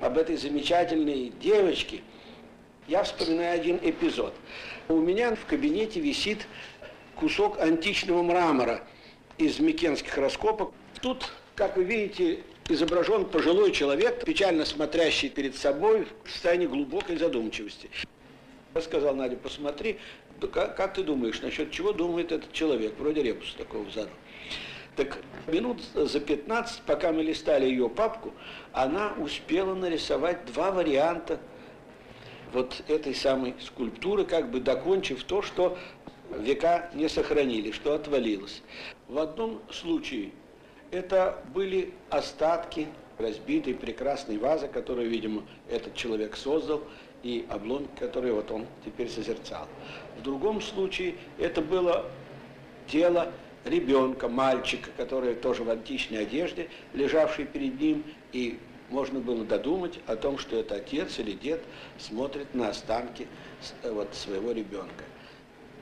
об 0.00 0.18
этой 0.18 0.36
замечательной 0.36 1.30
девочке, 1.40 2.02
я 2.88 3.02
вспоминаю 3.02 3.60
один 3.60 3.78
эпизод. 3.82 4.34
У 4.88 4.94
меня 4.94 5.34
в 5.34 5.44
кабинете 5.46 6.00
висит 6.00 6.46
кусок 7.16 7.60
античного 7.60 8.22
мрамора 8.22 8.82
из 9.38 9.58
микенских 9.58 10.16
раскопок. 10.16 10.72
Тут, 11.02 11.30
как 11.54 11.76
вы 11.76 11.84
видите, 11.84 12.42
изображен 12.68 13.26
пожилой 13.26 13.72
человек, 13.72 14.24
печально 14.24 14.64
смотрящий 14.64 15.28
перед 15.28 15.56
собой 15.56 16.06
в 16.24 16.30
состоянии 16.30 16.66
глубокой 16.66 17.18
задумчивости. 17.18 17.90
Я 18.74 18.80
сказал 18.80 19.14
Надя, 19.14 19.36
посмотри, 19.36 19.98
как, 20.52 20.76
как 20.76 20.94
ты 20.94 21.02
думаешь, 21.02 21.40
насчет 21.40 21.70
чего 21.70 21.92
думает 21.92 22.32
этот 22.32 22.52
человек? 22.52 22.94
Вроде 22.98 23.22
ребуса 23.22 23.56
такого 23.56 23.90
задал. 23.90 24.12
Так 24.96 25.18
минут 25.46 25.82
за 25.94 26.20
15, 26.20 26.82
пока 26.82 27.12
мы 27.12 27.22
листали 27.22 27.66
ее 27.66 27.88
папку, 27.90 28.32
она 28.72 29.12
успела 29.18 29.74
нарисовать 29.74 30.46
два 30.46 30.70
варианта 30.70 31.38
вот 32.54 32.82
этой 32.88 33.14
самой 33.14 33.54
скульптуры, 33.60 34.24
как 34.24 34.50
бы 34.50 34.60
докончив 34.60 35.22
то, 35.24 35.42
что 35.42 35.76
века 36.30 36.90
не 36.94 37.10
сохранили, 37.10 37.72
что 37.72 37.94
отвалилось. 37.94 38.62
В 39.08 39.18
одном 39.18 39.60
случае 39.70 40.30
это 40.90 41.42
были 41.52 41.92
остатки 42.08 42.88
разбитой 43.18 43.74
прекрасной 43.74 44.38
вазы, 44.38 44.66
которую, 44.68 45.10
видимо, 45.10 45.42
этот 45.68 45.94
человек 45.94 46.36
создал, 46.36 46.82
и 47.22 47.44
обломки, 47.50 47.90
которые 47.98 48.32
вот 48.32 48.50
он 48.50 48.66
теперь 48.84 49.08
созерцал. 49.08 49.66
В 50.18 50.22
другом 50.22 50.60
случае 50.60 51.16
это 51.38 51.60
было 51.60 52.06
тело 52.86 53.32
ребенка, 53.68 54.28
мальчика, 54.28 54.90
который 54.96 55.34
тоже 55.34 55.64
в 55.64 55.70
античной 55.70 56.22
одежде, 56.22 56.68
лежавший 56.94 57.44
перед 57.44 57.80
ним, 57.80 58.04
и 58.32 58.58
можно 58.90 59.20
было 59.20 59.44
додумать 59.44 59.98
о 60.06 60.16
том, 60.16 60.38
что 60.38 60.56
это 60.58 60.76
отец 60.76 61.18
или 61.18 61.32
дед 61.32 61.62
смотрит 61.98 62.54
на 62.54 62.68
останки 62.68 63.26
э, 63.82 63.90
вот, 63.90 64.14
своего 64.14 64.52
ребенка. 64.52 65.04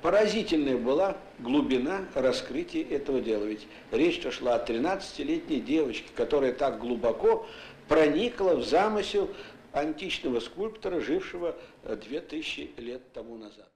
Поразительная 0.03 0.77
была 0.77 1.17
глубина 1.39 2.07
раскрытия 2.15 2.87
этого 2.89 3.21
дела. 3.21 3.45
Ведь 3.45 3.67
речь 3.91 4.23
шла 4.33 4.57
о 4.57 4.65
13-летней 4.65 5.61
девочке, 5.61 6.09
которая 6.15 6.53
так 6.53 6.79
глубоко 6.79 7.47
проникла 7.89 8.55
в 8.55 8.65
замысел 8.65 9.31
античного 9.73 10.41
скульптора, 10.41 11.01
жившего 11.01 11.57
2000 11.85 12.71
э, 12.77 12.81
лет 12.81 13.13
тому 13.13 13.37
назад. 13.37 13.74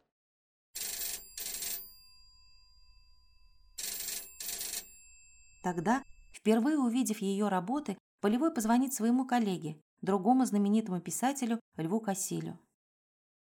Тогда, 5.69 6.03
впервые 6.33 6.79
увидев 6.79 7.19
ее 7.19 7.49
работы, 7.49 7.99
Полевой 8.23 8.51
позвонит 8.55 8.95
своему 8.95 9.27
коллеге, 9.27 9.79
другому 10.01 10.47
знаменитому 10.47 10.99
писателю 10.99 11.61
Льву 11.77 12.01
Кассилю. 12.01 12.59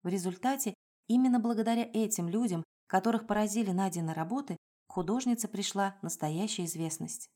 В 0.03 0.09
результате, 0.09 0.73
именно 1.07 1.39
благодаря 1.39 1.89
этим 1.93 2.27
людям, 2.27 2.65
которых 2.87 3.25
поразили 3.25 3.71
Надины 3.71 4.13
работы, 4.13 4.57
к 4.87 4.91
художнице 4.91 5.47
пришла 5.47 5.97
настоящая 6.01 6.65
известность. 6.65 7.29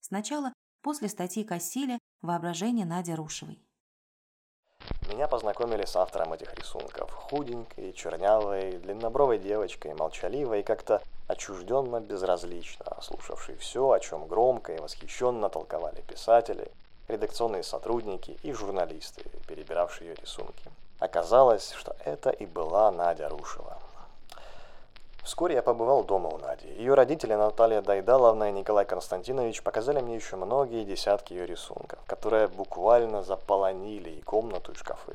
Сначала 0.00 0.54
после 0.80 1.08
статьи 1.10 1.44
Кассиля 1.44 1.98
«Воображение 2.22 2.86
Нади 2.86 3.12
Рушевой». 3.12 3.62
Меня 5.10 5.26
познакомили 5.26 5.84
с 5.84 5.96
автором 5.96 6.32
этих 6.34 6.54
рисунков. 6.54 7.10
Худенькой, 7.10 7.92
чернявой, 7.92 8.78
длиннобровой 8.78 9.38
девочкой, 9.38 9.92
молчаливой 9.94 10.60
и 10.60 10.62
как-то 10.62 11.02
отчужденно 11.26 12.00
безразлично, 12.00 12.96
слушавшей 13.02 13.56
все, 13.56 13.90
о 13.90 13.98
чем 13.98 14.28
громко 14.28 14.72
и 14.72 14.78
восхищенно 14.78 15.50
толковали 15.50 16.00
писатели, 16.02 16.70
редакционные 17.08 17.64
сотрудники 17.64 18.38
и 18.44 18.52
журналисты, 18.52 19.24
перебиравшие 19.48 20.10
ее 20.10 20.14
рисунки. 20.14 20.70
Оказалось, 21.00 21.72
что 21.72 21.96
это 22.04 22.30
и 22.30 22.46
была 22.46 22.92
Надя 22.92 23.28
Рушева. 23.28 23.78
Вскоре 25.30 25.54
я 25.54 25.62
побывал 25.62 26.02
дома 26.02 26.28
у 26.28 26.38
Нади. 26.38 26.66
Ее 26.66 26.94
родители 26.94 27.34
Наталья 27.34 27.82
Дайдаловна 27.82 28.48
и 28.48 28.52
Николай 28.52 28.84
Константинович 28.84 29.62
показали 29.62 30.00
мне 30.00 30.16
еще 30.16 30.34
многие 30.34 30.84
десятки 30.84 31.34
ее 31.34 31.46
рисунков, 31.46 32.00
которые 32.04 32.48
буквально 32.48 33.22
заполонили 33.22 34.10
и 34.10 34.22
комнату, 34.22 34.72
и 34.72 34.74
шкафы. 34.74 35.14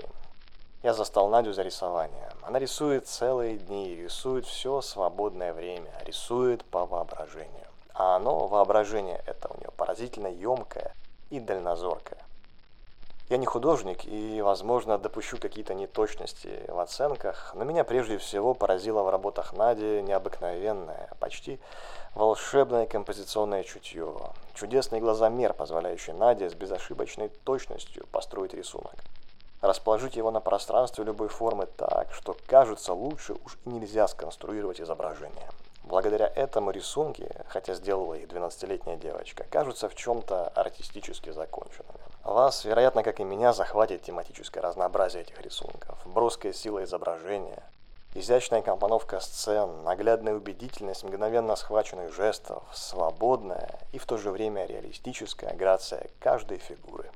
Я 0.84 0.94
застал 0.94 1.28
Надю 1.28 1.52
за 1.52 1.64
рисованием. 1.64 2.32
Она 2.44 2.60
рисует 2.60 3.10
целые 3.10 3.58
дни, 3.58 3.94
рисует 3.94 4.46
все 4.46 4.80
свободное 4.80 5.54
время, 5.54 5.92
рисует 6.06 6.64
по 6.64 6.86
воображению. 6.86 7.68
А 7.94 8.16
оно, 8.16 8.48
воображение 8.48 9.22
это 9.28 9.50
у 9.54 9.58
нее 9.60 9.70
поразительно 9.76 10.28
емкое 10.28 10.94
и 11.30 11.42
дальнозоркое. 11.42 12.20
Я 13.28 13.38
не 13.38 13.48
художник 13.48 14.06
и, 14.06 14.40
возможно, 14.44 15.00
допущу 15.00 15.40
какие-то 15.40 15.74
неточности 15.74 16.64
в 16.68 16.80
оценках, 16.80 17.54
но 17.56 17.64
меня 17.64 17.84
прежде 17.84 18.20
всего 18.20 18.54
поразило 18.54 19.02
в 19.02 19.10
работах 19.10 19.54
Нади 19.54 20.04
необыкновенное, 20.04 21.10
почти 21.20 21.60
волшебное 22.14 22.86
композиционное 22.86 23.64
чутье, 23.64 24.14
чудесный 24.54 25.00
глазомер, 25.00 25.54
позволяющий 25.54 26.14
Наде 26.14 26.52
с 26.52 26.54
безошибочной 26.54 27.30
точностью 27.30 28.06
построить 28.12 28.54
рисунок. 28.54 28.94
Расположить 29.60 30.16
его 30.16 30.30
на 30.30 30.40
пространстве 30.40 31.04
любой 31.04 31.30
формы 31.30 31.66
так, 31.66 32.14
что 32.14 32.38
кажется 32.46 32.94
лучше 32.94 33.34
уж 33.44 33.58
нельзя 33.66 34.08
сконструировать 34.08 34.80
изображение. 34.80 35.50
Благодаря 35.84 36.28
этому 36.28 36.70
рисунки, 36.70 37.28
хотя 37.48 37.74
сделала 37.74 38.14
их 38.14 38.28
12-летняя 38.28 38.98
девочка, 38.98 39.48
кажутся 39.50 39.90
в 39.90 39.96
чем-то 39.96 40.50
артистически 40.50 41.32
законченными. 41.32 42.05
Вас, 42.26 42.66
вероятно, 42.66 43.04
как 43.04 43.20
и 43.20 43.24
меня, 43.24 43.54
захватит 43.54 44.02
тематическое 44.02 44.64
разнообразие 44.64 45.22
этих 45.22 45.40
рисунков, 45.44 46.00
броская 46.08 46.54
сила 46.54 46.84
изображения, 46.84 47.62
изящная 48.16 48.64
компоновка 48.64 49.20
сцен, 49.20 49.84
наглядная 49.84 50.34
убедительность 50.34 51.04
мгновенно 51.04 51.56
схваченных 51.56 52.12
жестов, 52.12 52.64
свободная 52.74 53.80
и 53.94 54.00
в 54.00 54.08
то 54.08 54.18
же 54.18 54.32
время 54.32 54.66
реалистическая 54.66 55.54
грация 55.54 56.10
каждой 56.20 56.58
фигуры. 56.58 57.12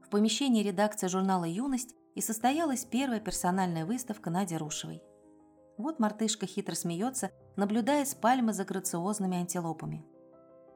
В 0.00 0.08
помещении 0.10 0.62
редакции 0.62 1.08
журнала 1.08 1.44
«Юность» 1.44 1.92
и 2.14 2.20
состоялась 2.20 2.84
первая 2.84 3.18
персональная 3.18 3.84
выставка 3.84 4.30
Нади 4.30 4.56
Рушевой. 4.56 5.02
Вот 5.76 5.98
мартышка 5.98 6.46
хитро 6.46 6.76
смеется, 6.76 7.32
наблюдая 7.56 8.04
с 8.04 8.14
пальмы 8.14 8.52
за 8.52 8.64
грациозными 8.64 9.38
антилопами. 9.38 10.04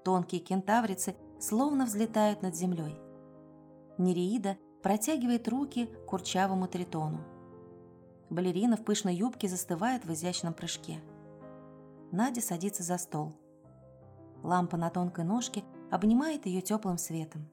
Тонкие 0.09 0.41
кентаврицы 0.41 1.15
словно 1.39 1.85
взлетают 1.85 2.41
над 2.41 2.57
землей. 2.57 2.99
Нереида 3.99 4.57
протягивает 4.83 5.47
руки 5.49 5.91
курчавому 6.07 6.67
тритону. 6.67 7.21
Балерина 8.31 8.79
в 8.79 8.85
пышной 8.87 9.15
юбке 9.15 9.49
застывает 9.49 10.07
в 10.07 10.13
изящном 10.15 10.55
прыжке. 10.55 11.03
Надя 12.11 12.41
садится 12.41 12.83
за 12.83 12.97
стол. 12.97 13.35
Лампа 14.43 14.79
на 14.79 14.89
тонкой 14.89 15.27
ножке 15.27 15.63
обнимает 15.91 16.47
ее 16.47 16.63
теплым 16.63 16.97
светом. 16.97 17.47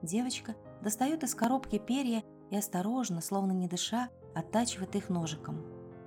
Девочка 0.00 0.54
достает 0.80 1.24
из 1.24 1.34
коробки 1.34 1.78
перья 1.78 2.24
и 2.50 2.56
осторожно, 2.56 3.20
словно 3.20 3.52
не 3.52 3.68
дыша, 3.68 4.08
оттачивает 4.34 4.96
их 4.96 5.10
ножиком. 5.10 5.62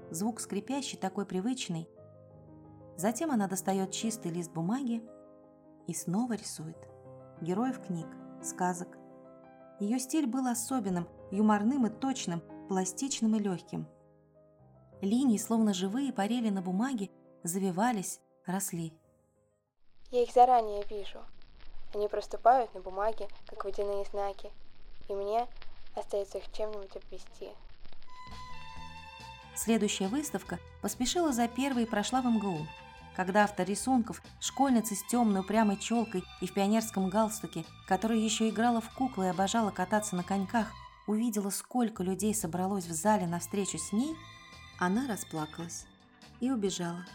Звук 0.09 0.39
скрипящий, 0.39 0.97
такой 0.97 1.27
привычный. 1.27 1.87
Затем 2.97 3.29
она 3.29 3.45
достает 3.45 3.91
чистый 3.91 4.31
лист 4.31 4.51
бумаги 4.51 5.03
и 5.89 5.93
снова 5.95 6.33
рисует. 6.33 6.77
Героев 7.41 7.81
книг, 7.81 8.05
сказок. 8.43 8.95
Ее 9.79 9.97
стиль 9.97 10.27
был 10.27 10.45
особенным, 10.45 11.09
юморным 11.31 11.87
и 11.87 11.89
точным, 11.89 12.43
пластичным 12.67 13.35
и 13.35 13.39
легким. 13.39 13.87
Линии, 15.01 15.37
словно 15.37 15.73
живые, 15.73 16.13
парили 16.13 16.49
на 16.49 16.61
бумаге, 16.61 17.09
завивались, 17.41 18.19
росли. 18.45 18.93
Я 20.11 20.21
их 20.21 20.31
заранее 20.31 20.83
вижу. 20.91 21.19
Они 21.95 22.07
проступают 22.07 22.71
на 22.75 22.81
бумаге, 22.81 23.27
как 23.47 23.65
водяные 23.65 24.05
знаки, 24.11 24.51
и 25.07 25.13
мне 25.13 25.47
остается 25.95 26.37
их 26.37 26.51
чем-нибудь 26.51 26.95
обвести. 26.95 27.49
Следующая 29.55 30.07
выставка 30.07 30.59
поспешила 30.83 31.33
за 31.33 31.47
первой 31.47 31.83
и 31.83 31.87
прошла 31.87 32.21
в 32.21 32.25
МГУ. 32.25 32.67
Когда 33.19 33.43
автор 33.43 33.67
рисунков, 33.67 34.23
школьница 34.39 34.95
с 34.95 35.03
темной 35.03 35.41
упрямой 35.41 35.75
челкой 35.75 36.23
и 36.39 36.47
в 36.47 36.53
пионерском 36.53 37.09
галстуке, 37.09 37.65
которая 37.85 38.17
еще 38.17 38.47
играла 38.47 38.79
в 38.79 38.89
куклы 38.95 39.25
и 39.25 39.27
обожала 39.27 39.71
кататься 39.71 40.15
на 40.15 40.23
коньках, 40.23 40.71
увидела, 41.05 41.49
сколько 41.49 42.01
людей 42.01 42.33
собралось 42.33 42.85
в 42.85 42.93
зале 42.93 43.27
на 43.27 43.39
встречу 43.39 43.77
с 43.77 43.91
ней, 43.91 44.15
она 44.79 45.05
расплакалась 45.05 45.85
и 46.39 46.49
убежала. 46.49 47.05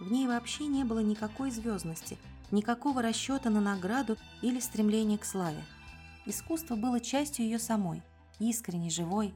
В 0.00 0.10
ней 0.10 0.26
вообще 0.26 0.64
не 0.64 0.84
было 0.84 1.00
никакой 1.00 1.50
звездности, 1.50 2.16
никакого 2.50 3.02
расчета 3.02 3.50
на 3.50 3.60
награду 3.60 4.16
или 4.40 4.58
стремления 4.58 5.18
к 5.18 5.26
славе. 5.26 5.62
Искусство 6.24 6.76
было 6.76 6.98
частью 6.98 7.44
ее 7.44 7.58
самой, 7.58 8.02
искренней, 8.38 8.90
живой. 8.90 9.34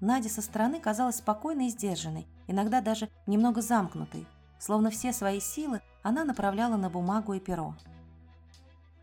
Надя 0.00 0.30
со 0.30 0.40
стороны 0.40 0.80
казалась 0.80 1.16
спокойной 1.16 1.66
и 1.66 1.70
сдержанной, 1.70 2.26
иногда 2.46 2.80
даже 2.80 3.10
немного 3.26 3.60
замкнутой, 3.60 4.26
словно 4.58 4.90
все 4.90 5.12
свои 5.12 5.40
силы 5.40 5.80
она 6.02 6.24
направляла 6.24 6.76
на 6.76 6.90
бумагу 6.90 7.34
и 7.34 7.40
перо. 7.40 7.74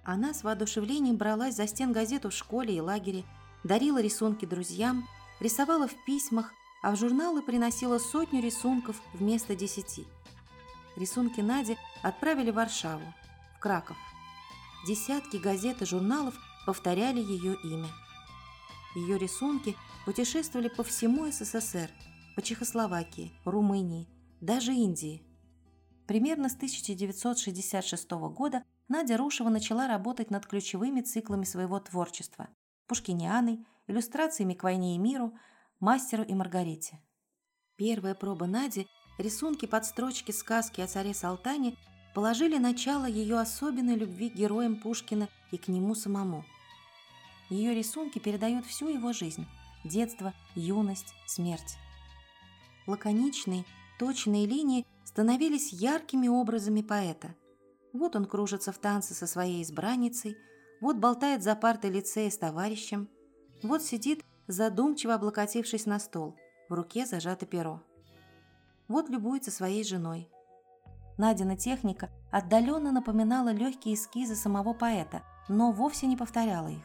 Она 0.03 0.33
с 0.33 0.43
воодушевлением 0.43 1.17
бралась 1.17 1.55
за 1.55 1.67
стен 1.67 1.91
газету 1.91 2.29
в 2.29 2.33
школе 2.33 2.75
и 2.75 2.79
лагере, 2.79 3.24
дарила 3.63 4.01
рисунки 4.01 4.45
друзьям, 4.45 5.07
рисовала 5.39 5.88
в 5.88 6.05
письмах, 6.05 6.53
а 6.83 6.91
в 6.91 6.97
журналы 6.97 7.41
приносила 7.41 7.97
сотню 7.97 8.41
рисунков 8.41 9.01
вместо 9.13 9.55
десяти. 9.55 10.05
Рисунки 10.95 11.41
Нади 11.41 11.77
отправили 12.03 12.51
в 12.51 12.55
Варшаву, 12.55 13.13
в 13.55 13.59
Краков. 13.59 13.97
Десятки 14.88 15.38
газет 15.38 15.81
и 15.81 15.85
журналов 15.85 16.35
повторяли 16.65 17.19
ее 17.19 17.55
имя. 17.63 17.89
Ее 18.95 19.17
рисунки 19.17 19.75
путешествовали 20.05 20.69
по 20.69 20.83
всему 20.83 21.29
СССР, 21.31 21.89
по 22.35 22.41
Чехословакии, 22.41 23.33
Румынии, 23.43 24.07
даже 24.39 24.71
Индии. 24.74 25.25
Примерно 26.07 26.50
с 26.50 26.55
1966 26.55 28.12
года 28.12 28.63
Надя 28.88 29.17
Рушева 29.17 29.50
начала 29.50 29.88
работать 29.88 30.29
над 30.29 30.45
ключевыми 30.45 31.01
циклами 31.01 31.43
своего 31.43 31.79
творчества– 31.79 32.50
Пушкинианой, 32.88 33.65
иллюстрациями 33.88 34.53
к 34.53 34.63
«Войне 34.63 34.95
и 34.95 35.00
миру», 35.00 35.33
«Мастеру 35.79 36.24
и 36.24 36.33
Маргарите». 36.33 37.01
Первая 37.75 38.13
проба 38.13 38.45
Нади 38.45 38.88
рисунки 39.17 39.65
под 39.65 39.85
строчки 39.85 40.31
сказки 40.31 40.81
о 40.81 40.88
царе 40.88 41.13
Салтане 41.13 41.75
положили 42.13 42.57
начало 42.57 43.05
ее 43.05 43.39
особенной 43.39 43.95
любви 43.95 44.29
к 44.29 44.35
героям 44.35 44.79
Пушкина 44.79 45.27
и 45.51 45.57
к 45.57 45.67
нему 45.67 45.95
самому. 45.95 46.45
Ее 47.50 47.74
рисунки 47.74 48.19
передают 48.19 48.65
всю 48.65 48.89
его 48.89 49.12
жизнь– 49.12 49.47
детство, 49.83 50.33
юность, 50.53 51.13
смерть. 51.25 51.77
Лаконичные, 52.88 53.65
точные 53.97 54.45
линии 54.45 54.85
становились 55.05 55.72
яркими 55.72 56.27
образами 56.27 56.81
поэта. 56.81 57.33
Вот 57.94 58.18
он 58.18 58.25
кружится 58.25 58.74
в 58.74 58.77
танце 58.77 59.13
со 59.13 59.27
своей 59.27 59.63
избранницей, 59.63 60.35
вот 60.81 60.98
болтает 60.98 61.44
за 61.44 61.55
партой 61.55 61.91
лицея 61.91 62.29
с 62.29 62.37
товарищем, 62.37 63.07
вот 63.63 63.81
сидит, 63.81 64.25
задумчиво 64.48 65.13
облокотившись 65.13 65.85
на 65.85 66.00
стол, 66.00 66.35
в 66.68 66.74
руке 66.74 67.05
зажато 67.05 67.46
перо 67.46 67.81
вот 68.87 69.09
любуется 69.09 69.51
своей 69.51 69.83
женой. 69.83 70.29
Надина 71.18 71.57
техника 71.57 72.09
отдаленно 72.31 72.91
напоминала 72.91 73.50
легкие 73.50 73.96
эскизы 73.96 74.35
самого 74.35 74.74
поэта, 74.74 75.24
но 75.48 75.72
вовсе 75.72 76.07
не 76.07 76.18
повторяла 76.18 76.68
их. 76.68 76.83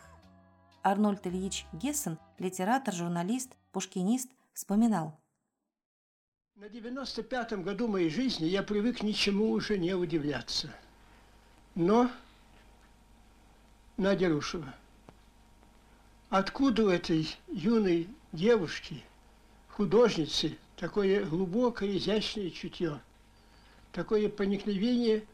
Арнольд 0.82 1.26
Ильич 1.26 1.66
Гессен, 1.72 2.18
литератор, 2.38 2.94
журналист, 2.94 3.56
пушкинист, 3.72 4.30
вспоминал. 4.54 5.19
На 6.60 6.66
95-м 6.66 7.62
году 7.62 7.88
моей 7.88 8.10
жизни 8.10 8.44
я 8.44 8.62
привык 8.62 9.02
ничему 9.02 9.50
уже 9.50 9.78
не 9.78 9.94
удивляться. 9.94 10.70
Но 11.74 12.10
Надя 13.96 14.28
Рушева, 14.28 14.74
откуда 16.28 16.84
у 16.84 16.88
этой 16.90 17.26
юной 17.48 18.08
девушки, 18.32 19.02
художницы, 19.70 20.58
такое 20.76 21.24
глубокое, 21.24 21.96
изящное 21.96 22.50
чутье, 22.50 23.00
такое 23.92 24.28
проникновение 24.28 25.24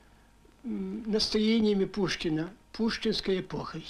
настроениями 0.63 1.87
Пушкина, 1.87 2.51
пушкинской 2.73 3.41
эпохой. 3.41 3.85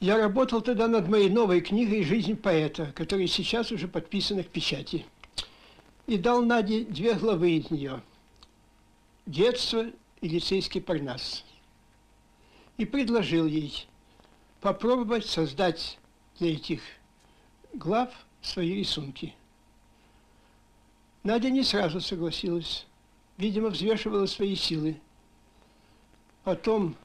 Я 0.00 0.18
работал 0.18 0.60
тогда 0.60 0.88
над 0.88 1.06
моей 1.06 1.30
новой 1.30 1.60
книгой 1.60 2.02
«Жизнь 2.02 2.34
поэта», 2.34 2.90
которая 2.96 3.28
сейчас 3.28 3.70
уже 3.70 3.86
подписана 3.86 4.42
к 4.42 4.48
печати. 4.48 5.06
И 6.06 6.18
дал 6.18 6.42
Наде 6.42 6.84
две 6.84 7.14
главы 7.14 7.52
из 7.52 7.70
нее 7.70 8.02
«Детство» 9.26 9.86
и 10.20 10.28
«Лицейский 10.28 10.80
парнас». 10.80 11.44
И 12.76 12.84
предложил 12.84 13.46
ей 13.46 13.86
попробовать 14.60 15.26
создать 15.26 15.98
для 16.38 16.52
этих 16.52 16.82
глав 17.72 18.12
свои 18.42 18.74
рисунки– 18.74 19.34
Надя 21.24 21.48
не 21.48 21.62
сразу 21.62 22.02
согласилась. 22.02 22.86
Видимо, 23.38 23.70
взвешивала 23.70 24.26
свои 24.26 24.54
силы. 24.54 25.00
Потом 26.44 26.96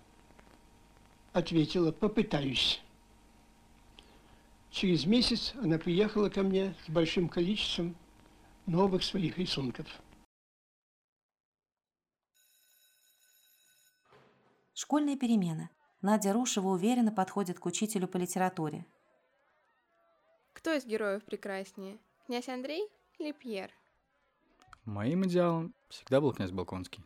ответила, 1.31 1.93
попытаюсь. 1.93 2.81
Через 4.71 5.05
месяц 5.05 5.53
она 5.63 5.77
приехала 5.77 6.29
ко 6.29 6.43
мне 6.43 6.75
с 6.85 6.89
большим 6.89 7.29
количеством 7.29 7.95
новых 8.69 9.03
своих 9.03 9.37
рисунков. 9.37 9.87
Школьная 14.73 15.17
перемена. 15.17 15.69
Надя 16.01 16.31
Рушева 16.31 16.69
уверенно 16.69 17.11
подходит 17.11 17.59
к 17.59 17.65
учителю 17.65 18.07
по 18.07 18.17
литературе. 18.17 18.85
Кто 20.53 20.71
из 20.73 20.85
героев 20.85 21.25
прекраснее? 21.25 21.99
Князь 22.25 22.47
Андрей 22.47 22.87
или 23.17 23.33
Пьер? 23.33 23.71
Моим 24.85 25.25
идеалом 25.25 25.73
всегда 25.89 26.21
был 26.21 26.33
князь 26.33 26.51
Балконский. 26.51 27.03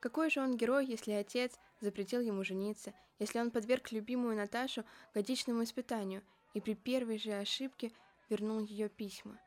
Какой 0.00 0.28
же 0.28 0.40
он 0.40 0.56
герой, 0.56 0.86
если 0.86 1.12
отец 1.12 1.58
запретил 1.80 2.20
ему 2.20 2.44
жениться, 2.44 2.92
если 3.18 3.38
он 3.38 3.50
подверг 3.50 3.90
любимую 3.90 4.36
Наташу 4.36 4.84
годичному 5.14 5.62
испытанию 5.62 6.22
и 6.52 6.60
при 6.60 6.74
первой 6.74 7.18
же 7.18 7.32
ошибке 7.32 7.92
вернул 8.28 8.60
ее 8.60 8.88
письма? 8.88 9.40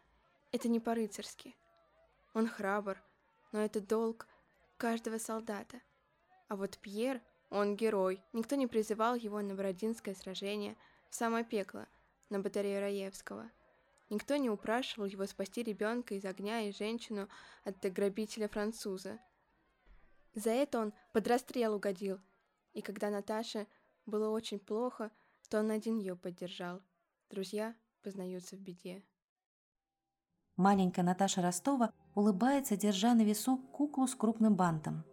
Это 0.51 0.67
не 0.67 0.79
по-рыцарски. 0.79 1.55
Он 2.33 2.47
храбр, 2.47 3.01
но 3.51 3.59
это 3.59 3.79
долг 3.81 4.27
каждого 4.77 5.17
солдата. 5.17 5.81
А 6.47 6.55
вот 6.55 6.77
Пьер, 6.77 7.21
он 7.49 7.75
герой. 7.75 8.23
Никто 8.33 8.55
не 8.55 8.67
призывал 8.67 9.15
его 9.15 9.41
на 9.41 9.55
Бородинское 9.55 10.15
сражение 10.15 10.75
в 11.09 11.15
самое 11.15 11.45
пекло, 11.45 11.87
на 12.29 12.39
батарею 12.39 12.81
Раевского– 12.81 13.49
Никто 14.11 14.35
не 14.35 14.49
упрашивал 14.49 15.05
его 15.05 15.25
спасти 15.25 15.63
ребенка 15.63 16.15
из 16.15 16.25
огня 16.25 16.63
и 16.63 16.73
женщину 16.73 17.29
от 17.63 17.79
грабителя-француза. 17.79 19.21
За 20.35 20.49
это 20.49 20.81
он 20.81 20.93
под 21.13 21.29
расстрел 21.29 21.75
угодил, 21.75 22.19
и 22.73 22.81
когда 22.81 23.09
Наташе 23.09 23.67
было 24.05 24.29
очень 24.29 24.59
плохо, 24.59 25.11
то 25.49 25.59
он 25.59 25.71
один 25.71 25.97
ее 25.97 26.17
поддержал. 26.17 26.81
Друзья 27.29 27.73
познаются 28.03 28.57
в 28.57 28.59
беде. 28.59 29.01
Маленькая 30.61 31.01
Наташа 31.01 31.41
Ростова 31.41 31.89
улыбается, 32.13 32.77
держа 32.77 33.15
на 33.15 33.23
весу 33.23 33.57
куклу 33.57 34.05
с 34.05 34.13
крупным 34.13 34.55
бантом. 34.55 35.03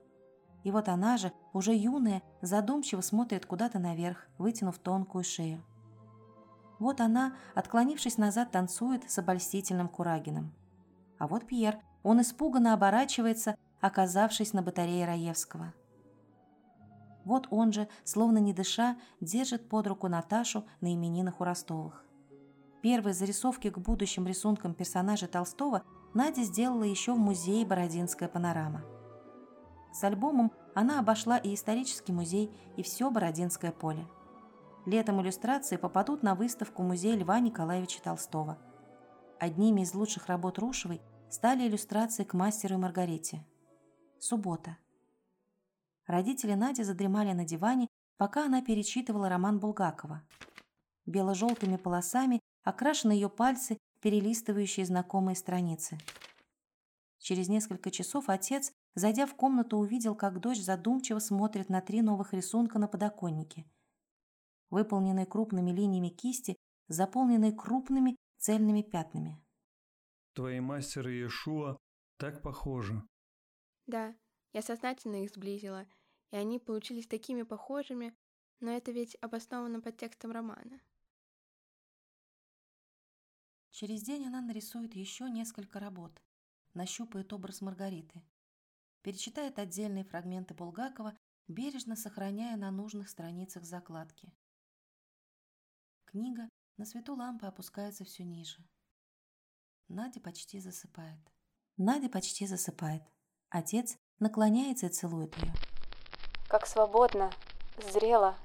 И 0.62 0.70
вот 0.70 0.90
она 0.90 1.16
же, 1.16 1.32
уже 1.54 1.74
юная, 1.74 2.22
задумчиво 2.42 3.00
смотрит 3.00 3.46
куда-то 3.46 3.78
наверх, 3.78 4.28
вытянув 4.36 4.78
тонкую 4.78 5.24
шею. 5.24 5.64
Вот 6.78 7.00
она, 7.00 7.34
отклонившись 7.54 8.18
назад, 8.18 8.50
танцует 8.50 9.10
с 9.10 9.18
обольстительным 9.18 9.88
Курагиным. 9.88 10.52
А 11.18 11.26
вот 11.26 11.46
Пьер, 11.46 11.78
он 12.02 12.20
испуганно 12.20 12.74
оборачивается, 12.74 13.56
оказавшись 13.80 14.52
на 14.52 14.60
батарее 14.60 15.06
Раевского. 15.06 15.72
Вот 17.24 17.46
он 17.48 17.72
же, 17.72 17.88
словно 18.04 18.36
не 18.36 18.52
дыша, 18.52 18.98
держит 19.22 19.66
под 19.70 19.86
руку 19.86 20.08
Наташу 20.08 20.66
на 20.82 20.92
именинах 20.92 21.40
у 21.40 21.44
Ростовых. 21.44 22.04
Первые 22.82 23.14
зарисовки 23.14 23.70
к 23.70 23.78
будущим 23.78 24.26
рисункам 24.26 24.74
персонажей 24.74 25.28
Толстого 25.28 25.82
Надя 26.14 26.42
сделала 26.42 26.84
еще 26.84 27.12
в 27.12 27.18
музее 27.18 27.66
«Бородинская 27.66 28.28
панорама». 28.28 28.84
С 29.92 30.04
альбомом 30.04 30.52
она 30.74 31.00
обошла 31.00 31.38
и 31.38 31.54
исторический 31.54 32.12
музей, 32.12 32.50
и 32.76 32.82
все 32.82 33.10
Бородинское 33.10 33.72
поле. 33.72 34.06
Летом 34.86 35.20
иллюстрации 35.20 35.76
попадут 35.76 36.22
на 36.22 36.34
выставку 36.34 36.82
музея 36.82 37.16
Льва 37.16 37.40
Николаевича 37.40 38.00
Толстого. 38.02 38.58
Одними 39.40 39.80
из 39.80 39.94
лучших 39.94 40.26
работ 40.28 40.58
Рушевой 40.58 41.00
стали 41.30 41.66
иллюстрации 41.66 42.24
к 42.24 42.32
мастеру 42.34 42.76
и 42.76 42.78
Маргарите. 42.78 43.44
Суббота. 44.18 44.78
Родители 46.06 46.54
Нади 46.54 46.82
задремали 46.84 47.32
на 47.32 47.44
диване, 47.44 47.88
пока 48.16 48.46
она 48.46 48.62
перечитывала 48.62 49.28
роман 49.28 49.58
Булгакова. 49.58 50.22
Бело-желтыми 51.06 51.76
полосами 51.76 52.40
окрашены 52.68 53.12
ее 53.12 53.30
пальцы, 53.30 53.78
перелистывающие 54.00 54.84
знакомые 54.84 55.36
страницы. 55.36 55.98
Через 57.18 57.48
несколько 57.48 57.90
часов 57.90 58.28
отец, 58.28 58.72
зайдя 58.94 59.26
в 59.26 59.34
комнату, 59.34 59.78
увидел, 59.78 60.14
как 60.14 60.40
дочь 60.40 60.60
задумчиво 60.60 61.18
смотрит 61.18 61.70
на 61.70 61.80
три 61.80 62.02
новых 62.02 62.34
рисунка 62.34 62.78
на 62.78 62.86
подоконнике. 62.86 63.64
Выполненные 64.68 65.24
крупными 65.24 65.70
линиями 65.70 66.10
кисти, 66.10 66.56
заполненные 66.88 67.52
крупными 67.52 68.16
цельными 68.36 68.82
пятнами. 68.82 69.42
Твои 70.34 70.60
мастер 70.60 71.08
и 71.08 71.12
Иешуа 71.12 71.78
так 72.18 72.42
похожи. 72.42 73.02
Да, 73.86 74.14
я 74.52 74.60
сознательно 74.60 75.24
их 75.24 75.30
сблизила, 75.30 75.86
и 76.30 76.36
они 76.36 76.58
получились 76.58 77.06
такими 77.06 77.42
похожими, 77.42 78.14
но 78.60 78.70
это 78.70 78.92
ведь 78.92 79.16
обосновано 79.22 79.80
под 79.80 79.96
текстом 79.96 80.32
романа. 80.32 80.80
Через 83.78 84.02
день 84.02 84.26
она 84.26 84.40
нарисует 84.40 84.96
еще 84.96 85.30
несколько 85.30 85.78
работ, 85.78 86.20
нащупает 86.74 87.32
образ 87.32 87.60
Маргариты, 87.60 88.24
перечитает 89.02 89.60
отдельные 89.60 90.02
фрагменты 90.02 90.52
Булгакова, 90.52 91.16
бережно 91.46 91.94
сохраняя 91.94 92.56
на 92.56 92.72
нужных 92.72 93.08
страницах 93.08 93.62
закладки. 93.62 94.34
Книга 96.06 96.48
на 96.76 96.86
свету 96.86 97.14
лампы 97.14 97.46
опускается 97.46 98.04
все 98.04 98.24
ниже. 98.24 98.68
Надя 99.86 100.18
почти 100.18 100.58
засыпает. 100.58 101.20
Надя 101.76 102.08
почти 102.08 102.48
засыпает. 102.48 103.04
Отец 103.48 103.96
наклоняется 104.18 104.86
и 104.86 104.88
целует 104.88 105.36
ее. 105.36 105.54
Как 106.48 106.66
свободно, 106.66 107.30
зрело. 107.92 108.36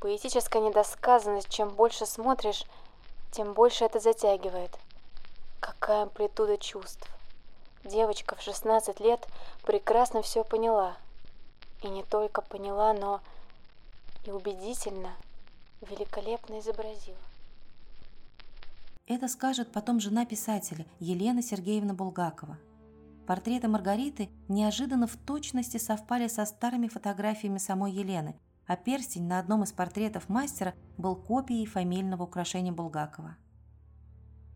Поэтическая 0.00 0.60
недосказанность, 0.60 1.50
чем 1.50 1.68
больше 1.68 2.04
смотришь, 2.04 2.64
тем 3.30 3.52
больше 3.54 3.84
это 3.84 4.00
затягивает. 4.00 4.76
Какая 5.60 6.02
амплитуда 6.02 6.56
чувств. 6.58 7.08
Девочка 7.84 8.36
в 8.36 8.42
16 8.42 9.00
лет 9.00 9.26
прекрасно 9.62 10.22
все 10.22 10.44
поняла. 10.44 10.96
И 11.82 11.88
не 11.88 12.02
только 12.02 12.42
поняла, 12.42 12.92
но 12.92 13.20
и 14.24 14.30
убедительно, 14.30 15.12
великолепно 15.80 16.58
изобразила. 16.60 17.16
Это 19.06 19.28
скажет 19.28 19.72
потом 19.72 19.98
жена 19.98 20.24
писателя 20.24 20.86
Елена 21.00 21.42
Сергеевна 21.42 21.94
Булгакова. 21.94 22.58
Портреты 23.26 23.68
Маргариты 23.68 24.28
неожиданно 24.48 25.06
в 25.06 25.16
точности 25.16 25.78
совпали 25.78 26.28
со 26.28 26.44
старыми 26.44 26.88
фотографиями 26.88 27.58
самой 27.58 27.92
Елены, 27.92 28.36
а 28.70 28.76
перстень 28.76 29.26
на 29.26 29.40
одном 29.40 29.64
из 29.64 29.72
портретов 29.72 30.28
мастера 30.28 30.76
был 30.96 31.16
копией 31.16 31.66
фамильного 31.66 32.22
украшения 32.22 32.70
Булгакова. 32.70 33.36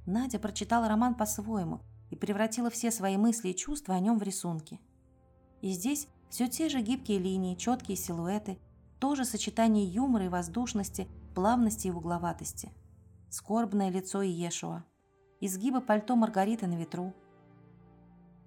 Надя 0.06 0.38
прочитала 0.38 0.86
роман 0.86 1.16
по-своему 1.16 1.80
и 2.10 2.14
превратила 2.14 2.70
все 2.70 2.92
свои 2.92 3.16
мысли 3.16 3.48
и 3.48 3.56
чувства 3.56 3.96
о 3.96 3.98
нем 3.98 4.20
в 4.20 4.22
рисунки. 4.22 4.80
И 5.62 5.72
здесь 5.72 6.06
все 6.30 6.46
те 6.46 6.68
же 6.68 6.80
гибкие 6.80 7.18
линии, 7.18 7.56
четкие 7.56 7.96
силуэты, 7.96 8.60
тоже 9.00 9.24
сочетание 9.24 9.84
юмора 9.84 10.26
и 10.26 10.28
воздушности, 10.28 11.08
плавности 11.34 11.88
и 11.88 11.90
угловатости– 11.90 12.70
скорбное 13.30 13.90
лицо 13.90 14.22
Иешуа, 14.22 14.84
изгибы 15.40 15.80
пальто 15.80 16.14
Маргариты 16.14 16.68
на 16.68 16.76
ветру, 16.76 17.12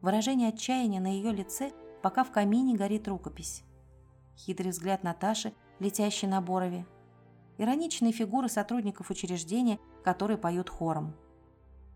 выражение 0.02 0.48
отчаяния 0.48 1.02
на 1.02 1.08
ее 1.08 1.34
лице, 1.34 1.74
пока 2.02 2.24
в 2.24 2.32
камине 2.32 2.78
горит 2.78 3.10
рукопись, 3.10 3.66
хитрый 4.38 4.72
взгляд 4.72 5.04
Наташи, 5.04 5.54
летящий 5.80 6.28
на 6.28 6.42
Борове, 6.42 6.86
ироничные 7.58 8.12
фигуры 8.12 8.50
сотрудников 8.50 9.10
учреждения, 9.10 9.80
которые 10.04 10.38
поют 10.38 10.70
хором. 10.70 11.16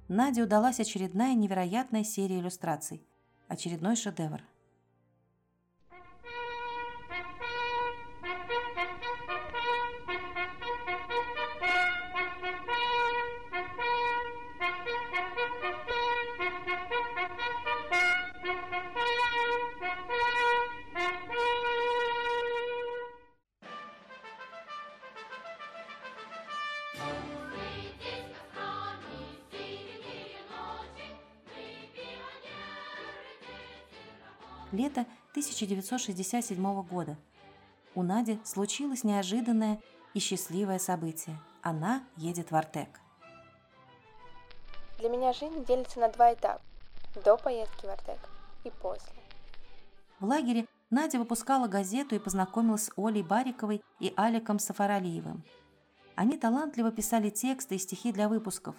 Наде 0.08 0.44
удалась 0.44 0.80
очередная 0.80 1.36
невероятная 1.36 2.04
серия 2.04 2.40
иллюстраций, 2.40 3.06
очередной 3.48 3.96
шедевр. 3.96 4.42
Лето 34.72 35.06
1967 35.32 36.84
года. 36.84 37.18
У 37.96 38.04
Нади 38.04 38.40
случилось 38.44 39.04
неожиданное 39.04 39.80
и 40.14 40.20
счастливое 40.20 40.80
событие. 40.80 41.38
Она 41.62 42.04
едет 42.16 42.52
в 42.52 42.56
Артек. 42.56 43.00
Для 45.00 45.10
меня 45.10 45.34
жизнь 45.34 45.66
делится 45.66 46.00
на 46.00 46.10
два 46.10 46.34
этапа. 46.34 46.62
До 47.26 47.38
поездки 47.38 47.86
в 47.86 47.90
Артек 47.90 48.20
и 48.64 48.70
после. 48.70 49.12
В 50.20 50.26
лагере 50.26 50.68
Надя 50.90 51.20
выпускала 51.20 51.68
газету 51.68 52.16
и 52.16 52.20
познакомилась 52.20 52.86
с 52.86 52.92
Олей 52.96 53.24
Бариковой 53.24 53.82
и 54.00 54.14
Аликом 54.16 54.60
Сафаралиевым. 54.60 55.44
Они 56.16 56.38
талантливо 56.38 56.92
писали 56.92 57.30
тексты 57.30 57.76
и 57.76 57.80
стихи 57.80 58.12
для 58.12 58.30
выпусков. 58.30 58.76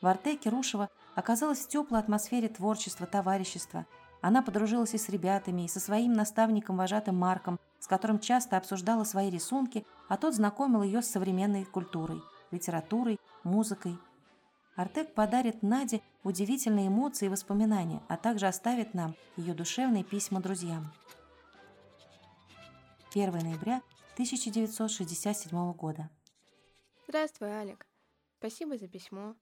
В 0.00 0.06
Артеке 0.06 0.48
Рушева 0.48 0.88
оказалась 1.14 1.58
в 1.58 1.68
теплой 1.68 2.00
атмосфере 2.00 2.48
творчества, 2.48 3.06
товарищества– 3.06 3.86
она 4.20 4.42
подружилась 4.42 4.94
и 4.94 4.98
с 4.98 5.08
ребятами, 5.08 5.62
и 5.62 5.68
со 5.68 5.80
своим 5.80 6.12
наставником-вожатым 6.12 7.16
Марком, 7.16 7.58
с 7.78 7.86
которым 7.86 8.18
часто 8.18 8.56
обсуждала 8.56 9.04
свои 9.04 9.30
рисунки, 9.30 9.86
а 10.08 10.16
тот 10.16 10.34
знакомил 10.34 10.82
ее 10.82 11.02
с 11.02 11.08
современной 11.08 11.64
культурой, 11.64 12.22
литературой, 12.50 13.18
музыкой. 13.44 13.98
Артек 14.76 15.14
подарит 15.14 15.62
Наде 15.62 16.02
удивительные 16.22 16.88
эмоции 16.88 17.26
и 17.26 17.30
воспоминания, 17.30 18.02
а 18.08 18.16
также 18.16 18.46
оставит 18.46 18.94
нам 18.94 19.14
ее 19.36 19.54
душевные 19.54 20.04
письма 20.04 20.40
друзьям. 20.40 20.92
1 23.12 23.32
ноября 23.32 23.82
1967 24.14 25.72
года. 25.72 26.10
Здравствуй, 27.08 27.48
Алик. 27.48 27.86
Спасибо 28.38 28.76
за 28.76 28.86
письмо. 28.86 29.34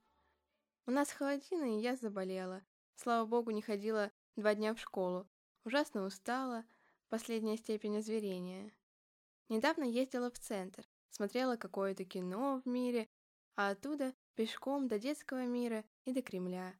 У 0.87 0.91
нас 0.91 1.11
холодина, 1.11 1.65
и 1.65 1.81
я 1.81 1.97
заболела. 1.97 2.63
Слава 2.97 3.27
богу, 3.27 3.51
не 3.51 3.61
ходила 3.61 4.11
Два 4.39 4.55
дня 4.55 4.73
в 4.73 4.79
школу. 4.79 5.27
Ужасно 5.65 6.05
устала. 6.05 6.65
Последняя 7.09 7.57
степень 7.57 7.97
озверения. 7.97 8.73
Недавно 9.49 9.83
ездила 9.83 10.31
в 10.31 10.39
центр. 10.39 10.89
Смотрела 11.11 11.57
какое-то 11.57 12.05
кино 12.05 12.63
в 12.65 12.69
мире, 12.69 13.09
а 13.57 13.71
оттуда 13.71 14.15
пешком 14.37 14.87
до 14.87 15.01
детского 15.01 15.45
мира 15.45 15.85
и 16.05 16.13
до 16.13 16.23
Кремля. 16.23 16.79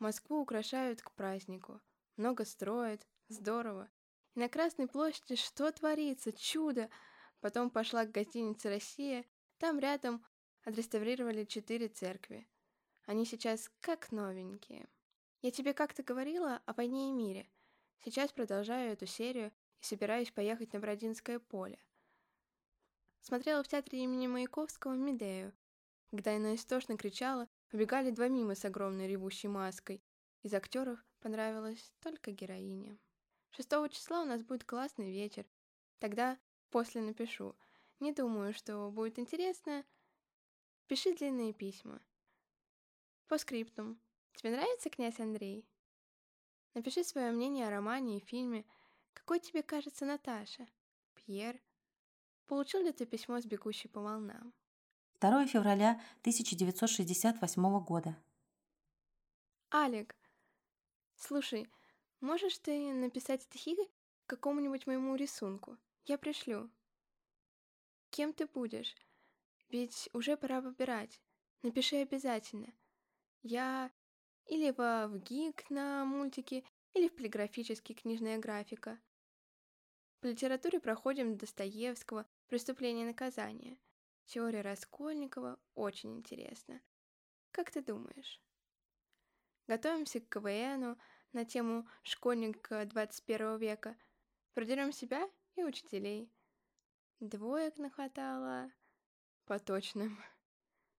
Москву 0.00 0.40
украшают 0.40 1.00
к 1.00 1.12
празднику. 1.12 1.80
Много 2.16 2.44
строят. 2.44 3.06
Здорово. 3.28 3.88
И 4.34 4.40
на 4.40 4.48
Красной 4.48 4.88
площади 4.88 5.36
что 5.36 5.70
творится? 5.70 6.32
Чудо! 6.32 6.90
Потом 7.38 7.70
пошла 7.70 8.04
к 8.04 8.10
гостинице 8.10 8.68
«Россия». 8.68 9.24
Там 9.58 9.78
рядом 9.78 10.26
отреставрировали 10.64 11.44
четыре 11.44 11.86
церкви. 11.86 12.48
Они 13.06 13.24
сейчас 13.24 13.70
как 13.78 14.10
новенькие. 14.10 14.88
Я 15.42 15.50
тебе 15.50 15.72
как-то 15.72 16.02
говорила 16.02 16.60
о 16.66 16.74
войне 16.74 17.08
и 17.08 17.12
мире. 17.12 17.48
Сейчас 18.04 18.30
продолжаю 18.30 18.92
эту 18.92 19.06
серию 19.06 19.52
и 19.80 19.84
собираюсь 19.84 20.30
поехать 20.30 20.74
на 20.74 20.80
Бродинское 20.80 21.38
поле. 21.38 21.78
Смотрела 23.20 23.62
в 23.62 23.68
театре 23.68 24.02
имени 24.02 24.26
Маяковского 24.26 24.92
Медею. 24.92 25.54
Когда 26.10 26.36
она 26.36 26.54
истошно 26.54 26.98
кричала, 26.98 27.48
убегали 27.72 28.10
два 28.10 28.28
мимо 28.28 28.54
с 28.54 28.66
огромной 28.66 29.08
ревущей 29.08 29.48
маской. 29.48 30.02
Из 30.42 30.52
актеров 30.52 31.02
понравилась 31.20 31.92
только 32.00 32.32
героиня. 32.32 32.98
6 33.52 33.68
числа 33.90 34.22
у 34.22 34.24
нас 34.26 34.42
будет 34.42 34.64
классный 34.64 35.10
вечер. 35.10 35.46
Тогда 36.00 36.38
после 36.70 37.00
напишу. 37.00 37.56
Не 37.98 38.12
думаю, 38.12 38.52
что 38.52 38.90
будет 38.90 39.18
интересно. 39.18 39.84
Пиши 40.86 41.14
длинные 41.14 41.54
письма. 41.54 42.02
По 43.26 43.38
скриптум. 43.38 44.00
Тебе 44.34 44.52
нравится 44.52 44.90
князь 44.90 45.20
Андрей? 45.20 45.66
Напиши 46.74 47.04
свое 47.04 47.30
мнение 47.32 47.66
о 47.66 47.70
романе 47.70 48.18
и 48.18 48.24
фильме. 48.24 48.64
Какой 49.12 49.40
тебе 49.40 49.62
кажется 49.62 50.04
Наташа? 50.04 50.68
Пьер? 51.14 51.60
Получил 52.46 52.82
ли 52.82 52.92
ты 52.92 53.06
письмо 53.06 53.40
с 53.40 53.44
бегущей 53.44 53.90
по 53.90 54.00
волнам? 54.00 54.52
2 55.20 55.46
февраля 55.46 56.00
1968 56.20 57.84
года. 57.84 58.16
Алик, 59.72 60.16
слушай, 61.16 61.68
можешь 62.20 62.58
ты 62.58 62.92
написать 62.92 63.42
стихи 63.42 63.76
какому-нибудь 64.26 64.86
моему 64.86 65.14
рисунку? 65.14 65.76
Я 66.06 66.18
пришлю. 66.18 66.70
Кем 68.10 68.32
ты 68.32 68.46
будешь? 68.46 68.96
Ведь 69.68 70.08
уже 70.12 70.36
пора 70.36 70.60
выбирать. 70.60 71.20
Напиши 71.62 71.96
обязательно. 71.96 72.72
Я 73.42 73.90
или 74.50 74.72
в 74.72 75.18
ГИК 75.18 75.70
на 75.70 76.04
мультике, 76.04 76.64
или 76.94 77.06
в 77.06 77.14
полиграфический 77.14 77.94
книжная 77.94 78.36
графика. 78.36 78.98
По 80.20 80.26
литературе 80.26 80.80
проходим 80.80 81.36
Достоевского 81.36 82.26
«Преступление 82.48 83.04
и 83.04 83.06
наказание». 83.06 83.78
Теория 84.26 84.62
Раскольникова 84.62 85.56
очень 85.76 86.18
интересно. 86.18 86.82
Как 87.52 87.70
ты 87.70 87.80
думаешь? 87.80 88.42
Готовимся 89.68 90.20
к 90.20 90.28
КВНу 90.28 90.98
на 91.32 91.44
тему 91.44 91.88
«Школьник 92.02 92.68
21 92.68 93.56
века». 93.56 93.96
Продерем 94.54 94.90
себя 94.90 95.30
и 95.54 95.62
учителей. 95.62 96.28
Двоек 97.20 97.78
нахватало 97.78 98.72
по 99.46 99.60
точным. 99.60 100.18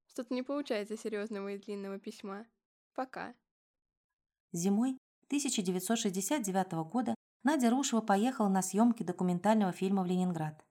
Что-то 0.08 0.34
не 0.34 0.42
получается 0.42 0.96
серьезного 0.96 1.50
и 1.50 1.58
длинного 1.58 2.00
письма. 2.00 2.48
Пока. 2.93 3.34
Зимой 4.51 4.97
1969 5.27 6.73
года 6.91 7.15
Надя 7.43 7.69
Рушева 7.69 8.01
поехала 8.01 8.49
на 8.49 8.62
съемки 8.62 9.04
документального 9.04 9.71
фильма 9.71 10.04
в 10.04 10.06
Ленинград. 10.06 10.63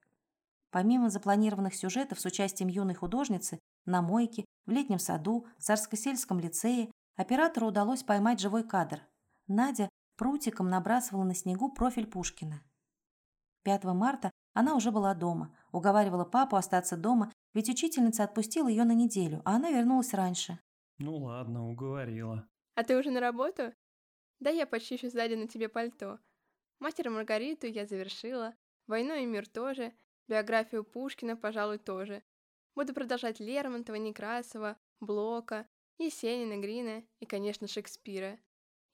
Помимо 0.69 1.09
запланированных 1.09 1.75
сюжетов 1.75 2.19
с 2.19 2.25
участием 2.25 2.69
юной 2.69 2.93
художницы 2.93 3.59
на 3.85 4.01
мойке, 4.01 4.45
в 4.65 4.71
летнем 4.71 4.99
саду, 4.99 5.47
Царско-сельском 5.57 6.39
лицее, 6.39 6.91
оператору 7.17 7.67
удалось 7.67 8.03
поймать 8.03 8.39
живой 8.39 8.63
кадр. 8.63 9.01
Надя 9.47 9.89
прутиком 10.15 10.69
набрасывала 10.69 11.23
на 11.23 11.33
снегу 11.35 11.73
профиль 11.73 12.07
Пушкина. 12.07 12.61
5 13.63 13.83
марта 13.85 14.31
она 14.53 14.75
уже 14.75 14.91
была 14.91 15.13
дома, 15.13 15.55
уговаривала 15.71 16.25
папу 16.25 16.55
остаться 16.55 16.95
дома, 16.95 17.31
ведь 17.53 17.69
учительница 17.69 18.23
отпустила 18.23 18.67
ее 18.67 18.83
на 18.83 18.93
неделю, 18.93 19.41
а 19.43 19.55
она 19.55 19.71
вернулась 19.71 20.13
раньше. 20.13 20.59
Ну 21.01 21.17
ладно, 21.17 21.67
уговорила. 21.67 22.47
А 22.75 22.83
ты 22.83 22.97
уже 22.97 23.09
на 23.09 23.19
работу? 23.19 23.73
Да 24.39 24.49
я 24.49 24.65
почищу 24.67 25.09
сзади 25.09 25.33
на 25.33 25.47
тебе 25.47 25.67
пальто. 25.67 26.19
Мастера 26.79 27.09
Маргариту 27.09 27.67
я 27.67 27.85
завершила, 27.85 28.55
Войну 28.87 29.15
и 29.15 29.25
мир 29.25 29.47
тоже, 29.47 29.93
биографию 30.27 30.83
Пушкина, 30.83 31.37
пожалуй, 31.37 31.77
тоже. 31.77 32.23
Буду 32.75 32.93
продолжать 32.93 33.39
Лермонтова, 33.39 33.95
Некрасова, 33.95 34.77
Блока, 34.99 35.67
Есенина, 35.97 36.61
Грина 36.61 37.03
и, 37.19 37.25
конечно, 37.25 37.67
Шекспира. 37.67 38.37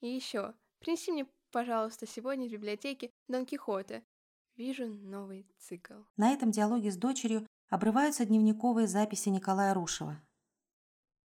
И 0.02 0.08
еще, 0.08 0.54
принеси 0.80 1.12
мне, 1.12 1.28
пожалуйста, 1.52 2.06
сегодня 2.06 2.48
в 2.48 2.52
библиотеке 2.52 3.12
Дон 3.28 3.46
Кихота. 3.46 4.04
Вижу 4.56 4.88
новый 4.88 5.48
цикл. 5.58 6.02
На 6.15 6.32
этом 6.32 6.52
диалоге 6.52 6.91
с 6.91 6.98
дочерью 6.98 7.48
обрываются 7.70 8.26
дневниковые 8.26 8.88
записи 8.88 9.30
Николая 9.30 9.74
Рушева. 9.74 10.22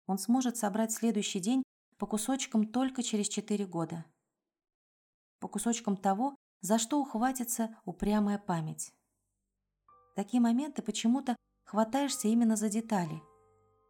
Он 0.06 0.18
сможет 0.18 0.56
собрать 0.56 0.92
следующий 0.92 1.40
день 1.40 1.62
по 1.98 2.06
кусочкам 2.06 2.66
только 2.66 3.02
через 3.02 3.28
четыре 3.28 3.66
года. 3.66 4.04
По 5.38 5.48
кусочкам 5.48 5.96
того, 5.96 6.36
за 6.60 6.78
что 6.78 7.00
ухватится 7.00 7.76
упрямая 7.84 8.38
память. 8.38 8.92
такие 10.14 10.40
моменты 10.40 10.82
почему-то 10.82 11.36
хватаешься 11.64 12.28
именно 12.28 12.56
за 12.56 12.68
детали. 12.68 13.22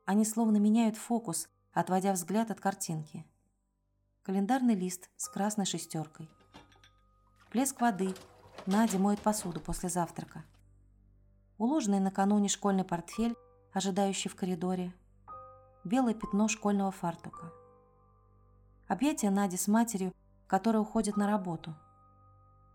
Они 0.05 0.25
словно 0.25 0.57
меняют 0.57 0.97
фокус, 0.97 1.49
отводя 1.73 2.13
взгляд 2.13 2.51
от 2.51 2.61
картинки. 2.61 3.27
Календарный 4.23 4.75
лист 4.75 5.11
с 5.17 5.29
красной 5.29 5.67
шестеркой. 5.67 6.29
Плеск 7.51 7.81
воды. 7.81 8.15
Надя 8.67 8.99
моет 8.99 9.21
посуду 9.21 9.61
после 9.61 9.89
завтрака. 9.89 10.45
Уложенный 11.59 12.01
накануне 12.01 12.49
школьный 12.49 12.85
портфель, 12.85 13.35
ожидающий 13.73 14.31
в 14.31 14.37
коридоре. 14.37 14.95
Белое 15.85 16.15
пятно 16.15 16.47
школьного 16.47 16.93
фартука. 16.93 17.53
Объятия 18.87 19.31
Нади 19.31 19.57
с 19.57 19.67
матерью, 19.67 20.13
которая 20.47 20.81
уходит 20.81 21.17
на 21.17 21.27
работу. 21.27 21.75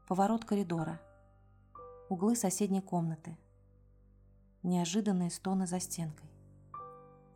Поворот 0.09 0.43
коридора. 0.43 0.99
Углы 2.09 2.35
соседней 2.35 2.81
комнаты. 2.81 3.37
Неожиданные 4.61 5.31
стоны 5.31 5.67
за 5.67 5.79
стенкой. 5.79 6.29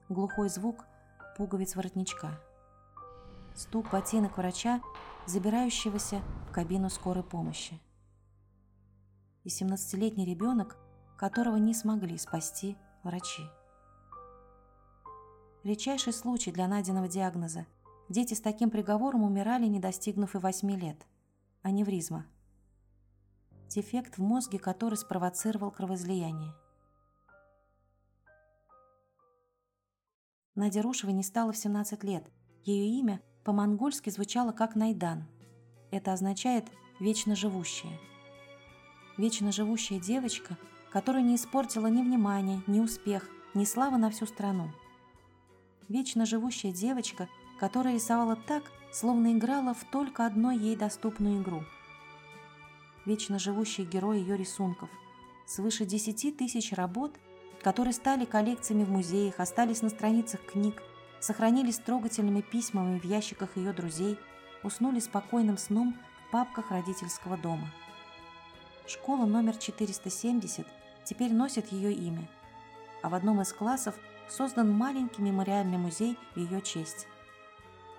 Глухой 0.09 0.49
звук 0.49 0.83
пуговиц 1.37 1.77
воротничка. 1.77 2.37
Стук 3.55 3.91
ботинок 3.91 4.37
врача, 4.37 4.81
забирающегося 5.25 6.21
в 6.49 6.51
кабину 6.51 6.89
скорой 6.89 7.23
помощи. 7.23 7.79
И 9.45 9.47
17-летний 9.47 10.25
ребенок, 10.25 10.75
которого 11.17 11.55
не 11.55 11.73
смогли 11.73 12.17
спасти 12.17 12.75
врачи. 13.03 13.43
Редчайший 15.63 16.13
случай 16.13 16.51
для 16.51 16.67
найденного 16.67 17.07
диагноза– 17.07 17.65
Дети 18.11 18.33
с 18.33 18.41
таким 18.41 18.69
приговором 18.69 19.23
умирали, 19.23 19.67
не 19.67 19.79
достигнув 19.79 20.35
и 20.35 20.37
восьми 20.37 20.75
лет. 20.75 21.07
Аневризма. 21.61 22.25
Дефект 23.69 24.17
в 24.17 24.21
мозге, 24.21 24.59
который 24.59 24.95
спровоцировал 24.95 25.71
кровоизлияние. 25.71 26.53
Надя 30.55 30.81
Рушева 30.81 31.11
не 31.11 31.23
стала 31.23 31.53
в 31.53 31.57
17 31.57 32.03
лет. 32.03 32.29
Ее 32.65 32.99
имя 32.99 33.21
по-монгольски 33.45 34.09
звучало 34.09 34.51
как 34.51 34.75
Найдан. 34.75 35.23
Это 35.89 36.11
означает 36.11 36.65
«вечно 36.99 37.33
живущая». 37.33 37.97
Вечно 39.17 39.53
живущая 39.53 40.01
девочка, 40.01 40.57
которая 40.91 41.23
не 41.23 41.37
испортила 41.37 41.87
ни 41.87 42.01
внимания, 42.01 42.61
ни 42.67 42.81
успех, 42.81 43.29
ни 43.53 43.63
славы 43.63 43.97
на 43.97 44.09
всю 44.09 44.25
страну. 44.25 44.69
Вечно 45.91 46.25
живущая 46.25 46.71
девочка– 46.71 47.27
которая 47.61 47.93
рисовала 47.93 48.35
так, 48.35 48.63
словно 48.91 49.33
играла 49.33 49.75
в 49.75 49.83
только 49.83 50.25
одной 50.25 50.57
ей 50.57 50.75
доступную 50.75 51.43
игру. 51.43 51.63
Вечно 53.05 53.37
живущий 53.37 53.85
герой 53.85 54.19
ее 54.19 54.35
рисунков, 54.35 54.89
свыше 55.45 55.85
десяти 55.85 56.31
тысяч 56.31 56.73
работ, 56.73 57.15
которые 57.61 57.93
стали 57.93 58.25
коллекциями 58.25 58.83
в 58.83 58.89
музеях, 58.89 59.39
остались 59.39 59.83
на 59.83 59.89
страницах 59.89 60.43
книг, 60.43 60.81
сохранились 61.19 61.77
трогательными 61.77 62.41
письмами 62.41 62.97
в 62.97 63.03
ящиках 63.03 63.55
ее 63.57 63.73
друзей, 63.73 64.17
уснули 64.63 64.99
спокойным 64.99 65.59
сном 65.59 65.95
в 66.27 66.31
папках 66.31 66.71
родительского 66.71 67.37
дома. 67.37 67.67
Школа 68.87 69.25
номер 69.27 69.55
470 69.55 70.65
теперь 71.03 71.31
носит 71.31 71.71
ее 71.71 71.93
имя, 71.93 72.27
а 73.03 73.09
в 73.09 73.13
одном 73.13 73.39
из 73.41 73.53
классов 73.53 73.93
создан 74.31 74.71
маленький 74.71 75.21
мемориальный 75.21 75.77
музей 75.77 76.17
в 76.33 76.39
ее 76.39 76.61
честь 76.61 77.07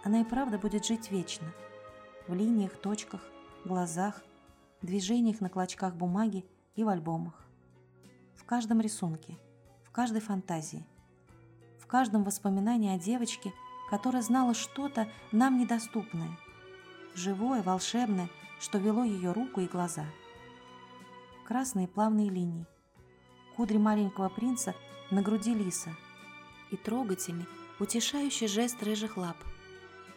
она 0.05 0.21
и 0.21 0.25
правда 0.25 0.59
будет 0.59 0.85
жить 0.85 1.11
вечно. 1.11 1.47
В 2.27 2.35
линиях, 2.35 2.77
точках, 2.77 3.21
глазах, 3.65 4.23
движениях 4.81 5.41
на 5.41 5.49
клочках 5.49 5.95
бумаги 5.95 6.45
и 6.75 6.85
в 6.85 6.89
альбомах. 6.89 7.35
В 8.35 8.45
каждом 8.45 8.81
рисунке, 8.81 9.39
в 9.85 9.91
каждой 9.93 10.21
фантазии, 10.21 10.85
в 11.79 11.87
каждом 11.87 12.25
воспоминании 12.25 12.95
о 12.95 12.99
девочке, 12.99 13.53
которая 13.91 14.23
знала 14.23 14.55
что-то 14.55 15.09
нам 15.31 15.59
недоступное, 15.59 16.37
живое, 17.15 17.63
волшебное, 17.63 18.29
что 18.59 18.79
вело 18.79 19.05
ее 19.05 19.33
руку 19.33 19.61
и 19.61 19.69
глаза. 19.69 20.07
Красные 21.47 21.87
плавные 21.87 22.31
линии, 22.31 22.67
кудри 23.57 23.77
маленького 23.77 24.29
принца 24.29 24.75
на 25.11 25.23
груди 25.23 25.55
лиса 25.55 25.91
и 26.73 26.77
трогательный, 26.77 27.47
утешающий 27.79 28.49
жест 28.49 28.83
рыжих 28.83 29.17
лап– 29.17 29.37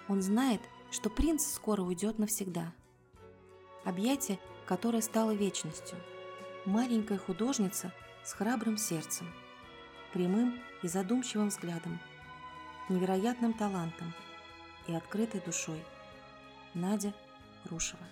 он 0.07 0.21
знает, 0.21 0.61
что 0.91 1.09
принц 1.09 1.43
скоро 1.45 1.81
уйдет 1.81 2.19
навсегда. 2.19 2.73
Объятие, 3.83 4.39
которое 4.65 5.01
стало 5.01 5.33
вечностью. 5.33 5.97
Маленькая 6.65 7.17
художница 7.17 7.91
с 8.23 8.33
храбрым 8.33 8.77
сердцем, 8.77 9.31
прямым 10.13 10.59
и 10.83 10.87
задумчивым 10.87 11.49
взглядом, 11.49 11.99
невероятным 12.89 13.53
талантом 13.53 14.13
и 14.87 14.93
открытой 14.93 15.41
душой. 15.41 15.83
Надя 16.73 17.13
Рушева. 17.65 18.05